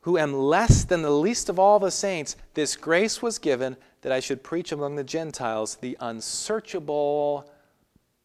who 0.00 0.18
am 0.18 0.34
less 0.34 0.82
than 0.82 1.02
the 1.02 1.10
least 1.10 1.48
of 1.48 1.60
all 1.60 1.78
the 1.78 1.92
saints, 1.92 2.34
this 2.54 2.74
grace 2.74 3.22
was 3.22 3.38
given 3.38 3.76
that 4.02 4.10
I 4.10 4.18
should 4.18 4.42
preach 4.42 4.72
among 4.72 4.96
the 4.96 5.04
Gentiles 5.04 5.76
the 5.76 5.96
unsearchable 6.00 7.48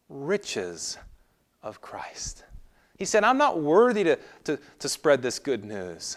riches 0.08 0.98
of 1.62 1.80
Christ. 1.80 2.42
He 2.98 3.04
said, 3.04 3.22
I'm 3.22 3.38
not 3.38 3.60
worthy 3.60 4.02
to, 4.02 4.18
to, 4.44 4.58
to 4.80 4.88
spread 4.88 5.22
this 5.22 5.38
good 5.38 5.64
news, 5.64 6.16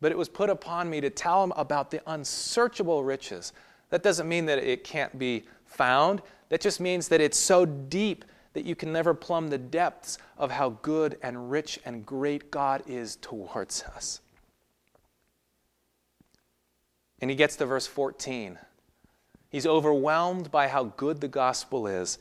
but 0.00 0.10
it 0.10 0.16
was 0.16 0.30
put 0.30 0.48
upon 0.48 0.88
me 0.88 1.02
to 1.02 1.10
tell 1.10 1.42
them 1.42 1.52
about 1.54 1.90
the 1.90 2.00
unsearchable 2.06 3.04
riches. 3.04 3.52
That 3.90 4.02
doesn't 4.02 4.26
mean 4.26 4.46
that 4.46 4.56
it 4.58 4.84
can't 4.84 5.18
be 5.18 5.44
found, 5.66 6.22
that 6.48 6.62
just 6.62 6.80
means 6.80 7.08
that 7.08 7.20
it's 7.20 7.38
so 7.38 7.66
deep 7.66 8.24
that 8.58 8.66
you 8.66 8.74
can 8.74 8.92
never 8.92 9.14
plumb 9.14 9.50
the 9.50 9.56
depths 9.56 10.18
of 10.36 10.50
how 10.50 10.70
good 10.82 11.16
and 11.22 11.48
rich 11.48 11.78
and 11.84 12.04
great 12.04 12.50
God 12.50 12.82
is 12.88 13.14
towards 13.14 13.84
us. 13.84 14.20
And 17.20 17.30
he 17.30 17.36
gets 17.36 17.54
to 17.54 17.66
verse 17.66 17.86
14. 17.86 18.58
He's 19.48 19.64
overwhelmed 19.64 20.50
by 20.50 20.66
how 20.66 20.86
good 20.96 21.20
the 21.20 21.28
gospel 21.28 21.86
is. 21.86 22.18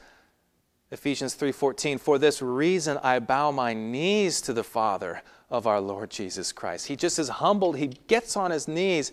Ephesians 0.92 1.34
3:14 1.34 1.98
For 1.98 2.20
this 2.20 2.40
reason 2.40 3.00
I 3.00 3.18
bow 3.18 3.50
my 3.50 3.74
knees 3.74 4.40
to 4.42 4.54
the 4.54 4.64
Father 4.64 5.24
of 5.50 5.66
our 5.66 5.82
Lord 5.82 6.12
Jesus 6.12 6.52
Christ. 6.52 6.86
He 6.86 6.96
just 6.96 7.18
is 7.18 7.30
humbled. 7.30 7.78
He 7.78 7.88
gets 7.88 8.38
on 8.38 8.52
his 8.52 8.68
knees. 8.68 9.12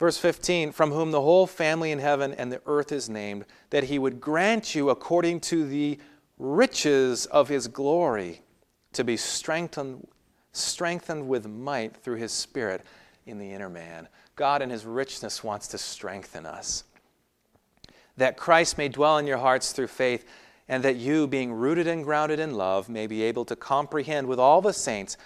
Verse 0.00 0.18
15 0.18 0.72
From 0.72 0.90
whom 0.90 1.12
the 1.12 1.20
whole 1.20 1.46
family 1.46 1.92
in 1.92 2.00
heaven 2.00 2.32
and 2.32 2.50
the 2.50 2.60
earth 2.66 2.90
is 2.90 3.08
named, 3.08 3.44
that 3.70 3.84
he 3.84 4.00
would 4.00 4.20
grant 4.20 4.74
you 4.74 4.90
according 4.90 5.38
to 5.42 5.64
the 5.64 6.00
riches 6.36 7.26
of 7.26 7.48
his 7.48 7.68
glory 7.68 8.42
to 8.92 9.04
be 9.04 9.16
strengthened 9.16 10.08
strengthened 10.52 11.28
with 11.28 11.46
might 11.46 11.96
through 11.96 12.16
his 12.16 12.32
spirit 12.32 12.84
in 13.24 13.38
the 13.38 13.52
inner 13.52 13.70
man. 13.70 14.08
God, 14.36 14.62
in 14.62 14.70
His 14.70 14.84
richness, 14.84 15.44
wants 15.44 15.68
to 15.68 15.78
strengthen 15.78 16.46
us. 16.46 16.84
That 18.16 18.36
Christ 18.36 18.78
may 18.78 18.88
dwell 18.88 19.18
in 19.18 19.26
your 19.26 19.38
hearts 19.38 19.72
through 19.72 19.88
faith, 19.88 20.24
and 20.68 20.82
that 20.82 20.96
you, 20.96 21.26
being 21.26 21.52
rooted 21.52 21.86
and 21.86 22.04
grounded 22.04 22.38
in 22.38 22.54
love, 22.54 22.88
may 22.88 23.06
be 23.06 23.22
able 23.22 23.44
to 23.46 23.56
comprehend 23.56 24.26
with 24.26 24.38
all 24.38 24.60
the 24.60 24.72
saints 24.72 25.16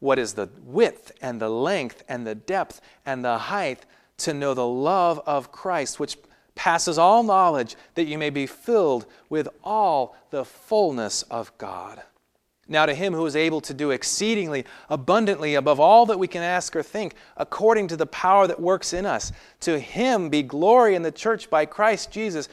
what 0.00 0.18
is 0.18 0.34
the 0.34 0.48
width 0.62 1.12
and 1.20 1.40
the 1.40 1.48
length 1.48 2.04
and 2.08 2.26
the 2.26 2.34
depth 2.34 2.80
and 3.04 3.24
the 3.24 3.38
height, 3.38 3.84
to 4.18 4.34
know 4.34 4.54
the 4.54 4.66
love 4.66 5.20
of 5.26 5.52
Christ, 5.52 5.98
which 5.98 6.16
passes 6.54 6.98
all 6.98 7.22
knowledge, 7.22 7.76
that 7.94 8.06
you 8.06 8.18
may 8.18 8.30
be 8.30 8.46
filled 8.46 9.06
with 9.28 9.48
all 9.62 10.16
the 10.30 10.44
fullness 10.44 11.22
of 11.22 11.56
God. 11.56 12.02
Now, 12.70 12.84
to 12.84 12.94
him 12.94 13.14
who 13.14 13.24
is 13.24 13.34
able 13.34 13.62
to 13.62 13.72
do 13.72 13.92
exceedingly 13.92 14.66
abundantly 14.90 15.54
above 15.54 15.80
all 15.80 16.04
that 16.06 16.18
we 16.18 16.28
can 16.28 16.42
ask 16.42 16.76
or 16.76 16.82
think, 16.82 17.14
according 17.36 17.88
to 17.88 17.96
the 17.96 18.06
power 18.06 18.46
that 18.46 18.60
works 18.60 18.92
in 18.92 19.06
us, 19.06 19.32
to 19.60 19.78
him 19.78 20.28
be 20.28 20.42
glory 20.42 20.94
in 20.94 21.02
the 21.02 21.10
church 21.10 21.48
by 21.48 21.64
Christ 21.64 22.10
Jesus 22.10 22.48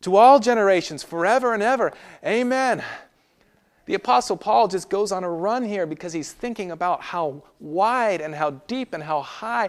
to 0.00 0.16
all 0.16 0.40
generations, 0.40 1.02
forever 1.02 1.54
and 1.54 1.62
ever. 1.62 1.92
Amen. 2.26 2.82
The 3.86 3.94
Apostle 3.94 4.36
Paul 4.36 4.68
just 4.68 4.90
goes 4.90 5.12
on 5.12 5.24
a 5.24 5.30
run 5.30 5.62
here 5.62 5.86
because 5.86 6.12
he's 6.12 6.32
thinking 6.32 6.70
about 6.70 7.00
how 7.00 7.42
wide 7.60 8.20
and 8.20 8.34
how 8.34 8.50
deep 8.50 8.92
and 8.92 9.02
how 9.02 9.22
high, 9.22 9.68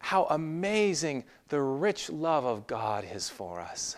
how 0.00 0.24
amazing 0.30 1.24
the 1.48 1.60
rich 1.60 2.10
love 2.10 2.44
of 2.44 2.66
God 2.66 3.04
is 3.10 3.28
for 3.28 3.60
us. 3.60 3.96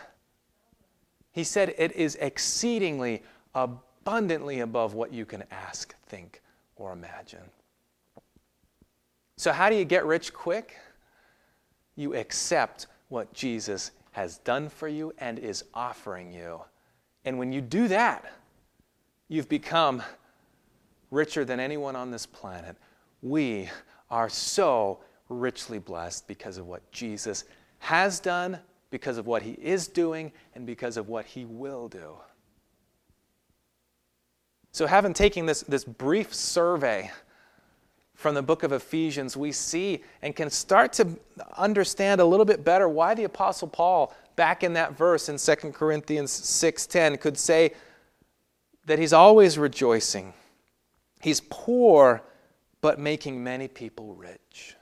He 1.30 1.44
said 1.44 1.74
it 1.78 1.92
is 1.92 2.16
exceedingly 2.16 3.22
abundantly 3.54 4.60
above 4.60 4.94
what 4.94 5.12
you 5.12 5.24
can 5.24 5.44
ask, 5.50 5.94
think, 6.06 6.42
or 6.76 6.92
imagine. 6.92 7.50
So, 9.36 9.52
how 9.52 9.70
do 9.70 9.76
you 9.76 9.84
get 9.84 10.04
rich 10.04 10.32
quick? 10.32 10.76
You 11.96 12.14
accept 12.14 12.86
what 13.08 13.32
Jesus 13.32 13.92
has 14.12 14.38
done 14.38 14.68
for 14.68 14.88
you 14.88 15.14
and 15.18 15.38
is 15.38 15.64
offering 15.72 16.32
you. 16.32 16.60
And 17.24 17.38
when 17.38 17.52
you 17.52 17.60
do 17.60 17.88
that, 17.88 18.24
you've 19.28 19.48
become 19.48 20.02
richer 21.10 21.44
than 21.44 21.60
anyone 21.60 21.96
on 21.96 22.10
this 22.10 22.26
planet. 22.26 22.76
We 23.22 23.70
are 24.10 24.28
so 24.28 25.00
richly 25.32 25.78
blessed 25.78 26.28
because 26.28 26.58
of 26.58 26.66
what 26.66 26.90
Jesus 26.92 27.44
has 27.78 28.20
done, 28.20 28.58
because 28.90 29.18
of 29.18 29.26
what 29.26 29.42
he 29.42 29.52
is 29.52 29.88
doing, 29.88 30.32
and 30.54 30.66
because 30.66 30.96
of 30.96 31.08
what 31.08 31.26
he 31.26 31.44
will 31.44 31.88
do. 31.88 32.14
So, 34.70 34.86
having 34.86 35.12
taken 35.12 35.44
this, 35.44 35.62
this 35.62 35.84
brief 35.84 36.34
survey 36.34 37.10
from 38.14 38.34
the 38.34 38.42
book 38.42 38.62
of 38.62 38.72
Ephesians, 38.72 39.36
we 39.36 39.52
see 39.52 40.02
and 40.22 40.34
can 40.34 40.48
start 40.48 40.92
to 40.94 41.08
understand 41.58 42.20
a 42.20 42.24
little 42.24 42.46
bit 42.46 42.64
better 42.64 42.88
why 42.88 43.14
the 43.14 43.24
Apostle 43.24 43.68
Paul, 43.68 44.14
back 44.36 44.62
in 44.62 44.72
that 44.74 44.96
verse 44.96 45.28
in 45.28 45.38
2 45.38 45.72
Corinthians 45.72 46.30
6:10, 46.30 47.18
could 47.18 47.36
say 47.36 47.72
that 48.86 48.98
he's 48.98 49.12
always 49.12 49.58
rejoicing. 49.58 50.32
He's 51.20 51.40
poor, 51.50 52.22
but 52.80 52.98
making 52.98 53.42
many 53.42 53.68
people 53.68 54.14
rich. 54.14 54.76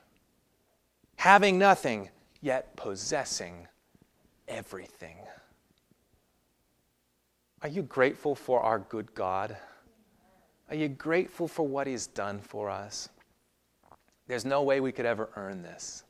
Having 1.21 1.59
nothing, 1.59 2.09
yet 2.41 2.75
possessing 2.77 3.69
everything. 4.49 5.19
Are 7.61 7.69
you 7.69 7.83
grateful 7.83 8.35
for 8.35 8.63
our 8.63 8.79
good 8.79 9.15
God? 9.15 9.55
Are 10.71 10.75
you 10.75 10.89
grateful 10.89 11.47
for 11.47 11.69
what 11.69 11.87
He's 11.87 12.07
done 12.07 12.39
for 12.39 12.71
us? 12.71 13.11
There's 14.29 14.47
no 14.47 14.63
way 14.63 14.81
we 14.81 14.93
could 14.93 15.05
ever 15.05 15.29
earn 15.37 15.61
this. 15.61 16.05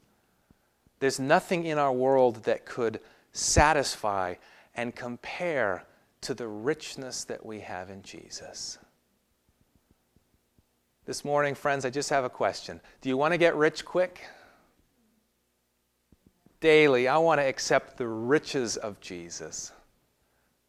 There's 1.00 1.18
nothing 1.18 1.64
in 1.64 1.76
our 1.76 1.92
world 1.92 2.44
that 2.44 2.64
could 2.64 3.00
satisfy 3.32 4.36
and 4.76 4.94
compare 4.94 5.86
to 6.20 6.34
the 6.34 6.46
richness 6.46 7.24
that 7.24 7.44
we 7.44 7.58
have 7.58 7.90
in 7.90 8.02
Jesus. 8.02 8.78
This 11.04 11.24
morning, 11.24 11.56
friends, 11.56 11.84
I 11.84 11.90
just 11.90 12.10
have 12.10 12.22
a 12.22 12.30
question. 12.30 12.80
Do 13.00 13.08
you 13.08 13.16
want 13.16 13.34
to 13.34 13.38
get 13.38 13.56
rich 13.56 13.84
quick? 13.84 14.20
Daily, 16.60 17.08
I 17.08 17.16
want 17.16 17.40
to 17.40 17.46
accept 17.46 17.96
the 17.96 18.06
riches 18.06 18.76
of 18.76 19.00
Jesus. 19.00 19.72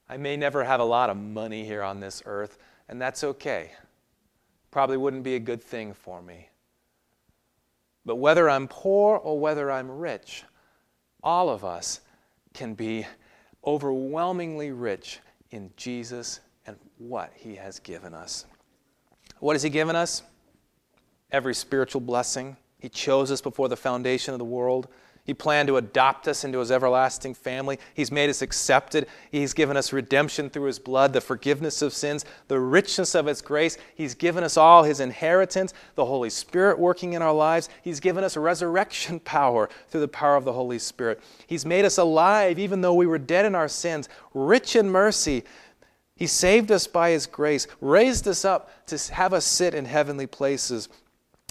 I 0.08 0.18
may 0.18 0.38
never 0.38 0.64
have 0.64 0.80
a 0.80 0.86
lot 0.86 1.10
of 1.10 1.18
money 1.18 1.66
here 1.66 1.84
on 1.84 2.00
this 2.00 2.24
earth, 2.26 2.58
and 2.88 3.02
that's 3.02 3.24
okay. 3.24 3.72
Probably 4.72 4.98
wouldn't 4.98 5.24
be 5.24 5.36
a 5.36 5.40
good 5.40 5.62
thing 5.62 5.94
for 5.94 6.22
me. 6.22 6.50
But 8.06 8.16
whether 8.16 8.50
I'm 8.50 8.68
poor 8.68 9.18
or 9.18 9.40
whether 9.40 9.70
I'm 9.70 9.92
rich, 9.92 10.44
all 11.22 11.50
of 11.50 11.64
us 11.64 12.02
can 12.54 12.74
be 12.74 13.06
overwhelmingly 13.66 14.72
rich 14.72 15.20
in 15.52 15.72
Jesus 15.76 16.40
and 16.66 16.78
what 16.98 17.32
He 17.36 17.56
has 17.56 17.80
given 17.80 18.14
us. 18.14 18.46
What 19.40 19.54
has 19.54 19.64
He 19.64 19.70
given 19.70 19.96
us? 19.96 20.24
Every 21.32 21.54
spiritual 21.54 22.02
blessing. 22.02 22.58
He 22.80 22.90
chose 22.90 23.30
us 23.30 23.42
before 23.42 23.70
the 23.70 23.78
foundation 23.78 24.34
of 24.34 24.40
the 24.40 24.46
world. 24.46 24.88
He 25.24 25.36
planned 25.36 25.68
to 25.68 25.78
adopt 25.78 26.28
us 26.28 26.44
into 26.44 26.60
his 26.60 26.72
everlasting 26.72 27.36
family. 27.36 27.78
He's 27.94 28.12
made 28.12 28.30
us 28.30 28.42
accepted. 28.42 29.08
He's 29.32 29.54
given 29.54 29.78
us 29.78 29.94
redemption 29.94 30.50
through 30.50 30.66
his 30.66 30.80
blood, 30.80 31.14
the 31.14 31.22
forgiveness 31.22 31.84
of 31.84 31.94
sins, 31.94 32.26
the 32.48 32.60
richness 32.60 33.14
of 33.14 33.28
his 33.28 33.42
grace. 33.42 33.78
He's 33.94 34.16
given 34.16 34.44
us 34.44 34.58
all 34.58 34.84
his 34.84 35.00
inheritance, 35.00 35.74
the 35.94 36.06
Holy 36.06 36.32
Spirit 36.32 36.80
working 36.80 37.14
in 37.14 37.22
our 37.22 37.34
lives. 37.34 37.70
He's 37.84 38.00
given 38.00 38.24
us 38.24 38.36
resurrection 38.36 39.20
power 39.24 39.70
through 39.90 40.02
the 40.02 40.08
power 40.08 40.36
of 40.36 40.46
the 40.46 40.54
Holy 40.54 40.80
Spirit. 40.80 41.22
He's 41.46 41.66
made 41.66 41.86
us 41.86 42.00
alive 42.00 42.58
even 42.58 42.82
though 42.82 42.96
we 42.96 43.06
were 43.06 43.20
dead 43.20 43.46
in 43.46 43.54
our 43.54 43.68
sins, 43.68 44.10
rich 44.34 44.76
in 44.76 44.90
mercy. 44.90 45.44
He 46.16 46.28
saved 46.28 46.72
us 46.72 46.88
by 46.88 47.12
his 47.12 47.28
grace, 47.28 47.68
raised 47.80 48.28
us 48.28 48.44
up 48.44 48.70
to 48.88 49.14
have 49.14 49.34
us 49.34 49.46
sit 49.46 49.74
in 49.74 49.86
heavenly 49.86 50.28
places 50.28 50.90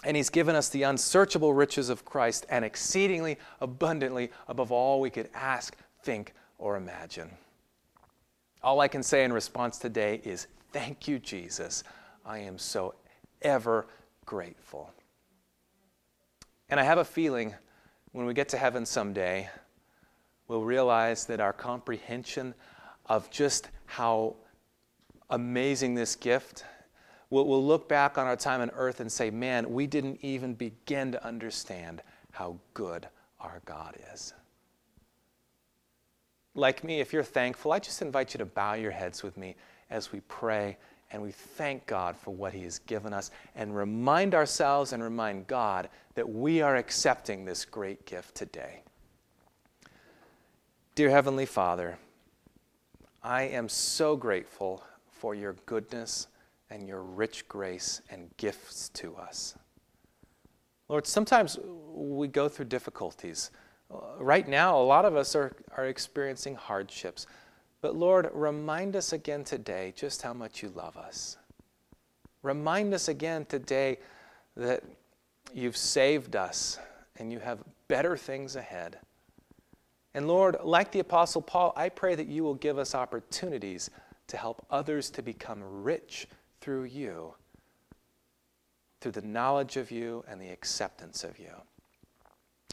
and 0.05 0.17
he's 0.17 0.31
given 0.31 0.57
us 0.57 0.69
the 0.69 0.85
unsearchable 0.85 1.53
riches 1.53 1.89
of 1.89 2.05
Christ 2.05 2.47
and 2.49 2.65
exceedingly 2.65 3.39
abundantly 3.61 4.31
above 4.49 4.73
all 4.73 5.01
we 5.01 5.11
could 5.11 5.29
ask, 5.35 5.77
think, 6.03 6.33
or 6.59 6.77
imagine. 6.77 7.31
All 8.63 8.81
I 8.81 8.89
can 8.89 9.03
say 9.03 9.25
in 9.25 9.33
response 9.33 9.79
today 9.79 10.21
is 10.25 10.47
thank 10.73 11.09
you, 11.09 11.19
Jesus. 11.19 11.85
I 12.25 12.39
am 12.39 12.59
so 12.59 12.95
ever 13.43 13.87
grateful. 14.25 14.91
And 16.69 16.79
I 16.79 16.85
have 16.85 16.99
a 16.99 17.05
feeling 17.05 17.55
when 18.13 18.27
we 18.27 18.35
get 18.35 18.49
to 18.51 18.57
heaven 18.57 18.87
someday, 18.87 19.49
we'll 20.49 20.65
realize 20.65 21.27
that 21.27 21.41
our 21.41 21.53
comprehension 21.53 22.55
of 23.07 23.31
just 23.31 23.71
how 23.87 24.37
amazing 25.31 25.95
this 25.95 26.17
gift 26.17 26.65
We'll, 27.31 27.47
we'll 27.47 27.65
look 27.65 27.89
back 27.89 28.19
on 28.19 28.27
our 28.27 28.37
time 28.37 28.61
on 28.61 28.71
earth 28.71 29.01
and 29.01 29.11
say, 29.11 29.31
man, 29.31 29.73
we 29.73 29.87
didn't 29.87 30.19
even 30.23 30.55
begin 30.55 31.13
to 31.13 31.25
understand 31.25 32.03
how 32.33 32.59
good 32.75 33.09
our 33.41 33.63
God 33.65 33.97
is. 34.13 34.35
Like 36.55 36.83
me, 36.83 37.01
if 37.01 37.13
you're 37.13 37.23
thankful, 37.23 37.73
I 37.73 37.79
just 37.79 38.03
invite 38.03 38.35
you 38.35 38.39
to 38.39 38.45
bow 38.45 38.75
your 38.75 38.91
heads 38.91 39.23
with 39.23 39.37
me 39.37 39.55
as 39.89 40.13
we 40.13 40.21
pray 40.21 40.77
and 41.13 41.23
we 41.23 41.31
thank 41.31 41.87
God 41.87 42.17
for 42.17 42.33
what 42.33 42.53
He 42.53 42.63
has 42.63 42.79
given 42.81 43.13
us 43.13 43.31
and 43.55 43.75
remind 43.75 44.35
ourselves 44.35 44.93
and 44.93 45.03
remind 45.03 45.47
God 45.47 45.89
that 46.15 46.29
we 46.29 46.63
are 46.63 46.77
accepting 46.77 47.45
this 47.45 47.65
great 47.65 48.07
gift 48.07 48.35
today. 48.35 48.83
Dear 50.95 51.11
Heavenly 51.11 51.47
Father, 51.47 51.99
I 53.23 53.43
am 53.43 53.69
so 53.69 54.17
grateful 54.17 54.83
for 55.11 55.35
your 55.35 55.55
goodness 55.67 56.29
and 56.71 56.87
your 56.87 57.03
rich 57.03 57.49
grace 57.49 58.01
and 58.11 58.31
gifts 58.37 58.89
to 58.91 59.17
us. 59.17 59.57
Lord, 60.89 61.07
sometimes 61.07 61.59
we 61.93 62.29
go 62.29 62.49
through 62.49 62.67
difficulties. 62.67 63.51
Uh, 63.93 63.99
right 64.19 64.49
now, 64.49 64.77
a 64.79 64.83
lot 64.83 65.05
of 65.05 65.17
us 65.17 65.35
are, 65.35 65.53
are 65.77 65.87
experiencing 65.87 66.55
hardships. 66.55 67.27
But 67.81 67.97
Lord, 67.97 68.29
remind 68.33 68.97
us 68.97 69.13
again 69.13 69.45
today 69.45 69.93
just 69.97 70.23
how 70.23 70.33
much 70.33 70.63
you 70.63 70.71
love 70.71 70.97
us. 70.97 71.37
Remind 72.43 72.95
us 72.95 73.09
again 73.09 73.45
today 73.45 73.99
that 74.57 74.83
you've 75.53 75.77
saved 75.77 76.37
us 76.37 76.79
and 77.17 77.33
you 77.33 77.39
have 77.39 77.63
better 77.89 78.17
things 78.17 78.57
ahead. 78.57 78.99
And 80.15 80.27
Lord, 80.27 80.57
like 80.65 80.91
the 80.91 81.01
Apostle 81.01 81.43
Paul, 81.43 81.73
I 81.77 81.89
pray 81.89 82.15
that 82.15 82.27
you 82.27 82.43
will 82.43 82.55
give 82.55 82.79
us 82.79 82.95
opportunities 82.95 83.91
to 84.27 84.37
help 84.37 84.65
others 84.71 85.11
to 85.11 85.23
become 85.23 85.63
rich 85.63 86.27
through 86.61 86.85
you, 86.85 87.35
through 89.01 89.13
the 89.13 89.23
knowledge 89.23 89.77
of 89.77 89.91
you 89.91 90.25
and 90.29 90.41
the 90.41 90.51
acceptance 90.51 91.25
of 91.25 91.39
you. 91.39 91.53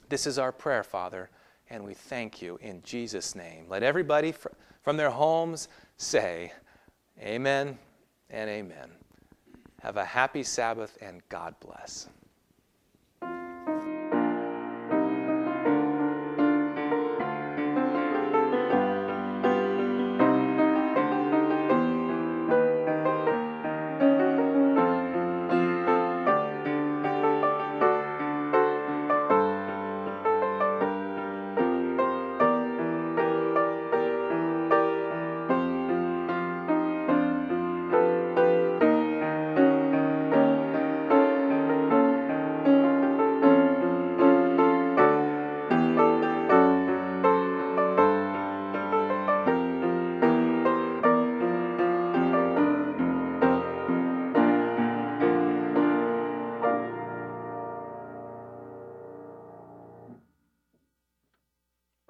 This 0.09 0.27
is 0.27 0.37
our 0.39 0.51
prayer, 0.51 0.83
Father, 0.83 1.29
and 1.69 1.83
we 1.83 1.93
thank 1.93 2.41
you 2.41 2.57
in 2.61 2.81
Jesus' 2.83 3.35
name. 3.35 3.65
Let 3.69 3.83
everybody 3.83 4.31
fr- 4.31 4.49
from 4.81 4.97
their 4.97 5.09
homes 5.09 5.67
say, 5.97 6.53
Amen 7.19 7.77
and 8.29 8.49
Amen. 8.49 8.91
Have 9.81 9.97
a 9.97 10.05
happy 10.05 10.43
Sabbath 10.43 10.97
and 11.01 11.21
God 11.29 11.55
bless. 11.59 12.07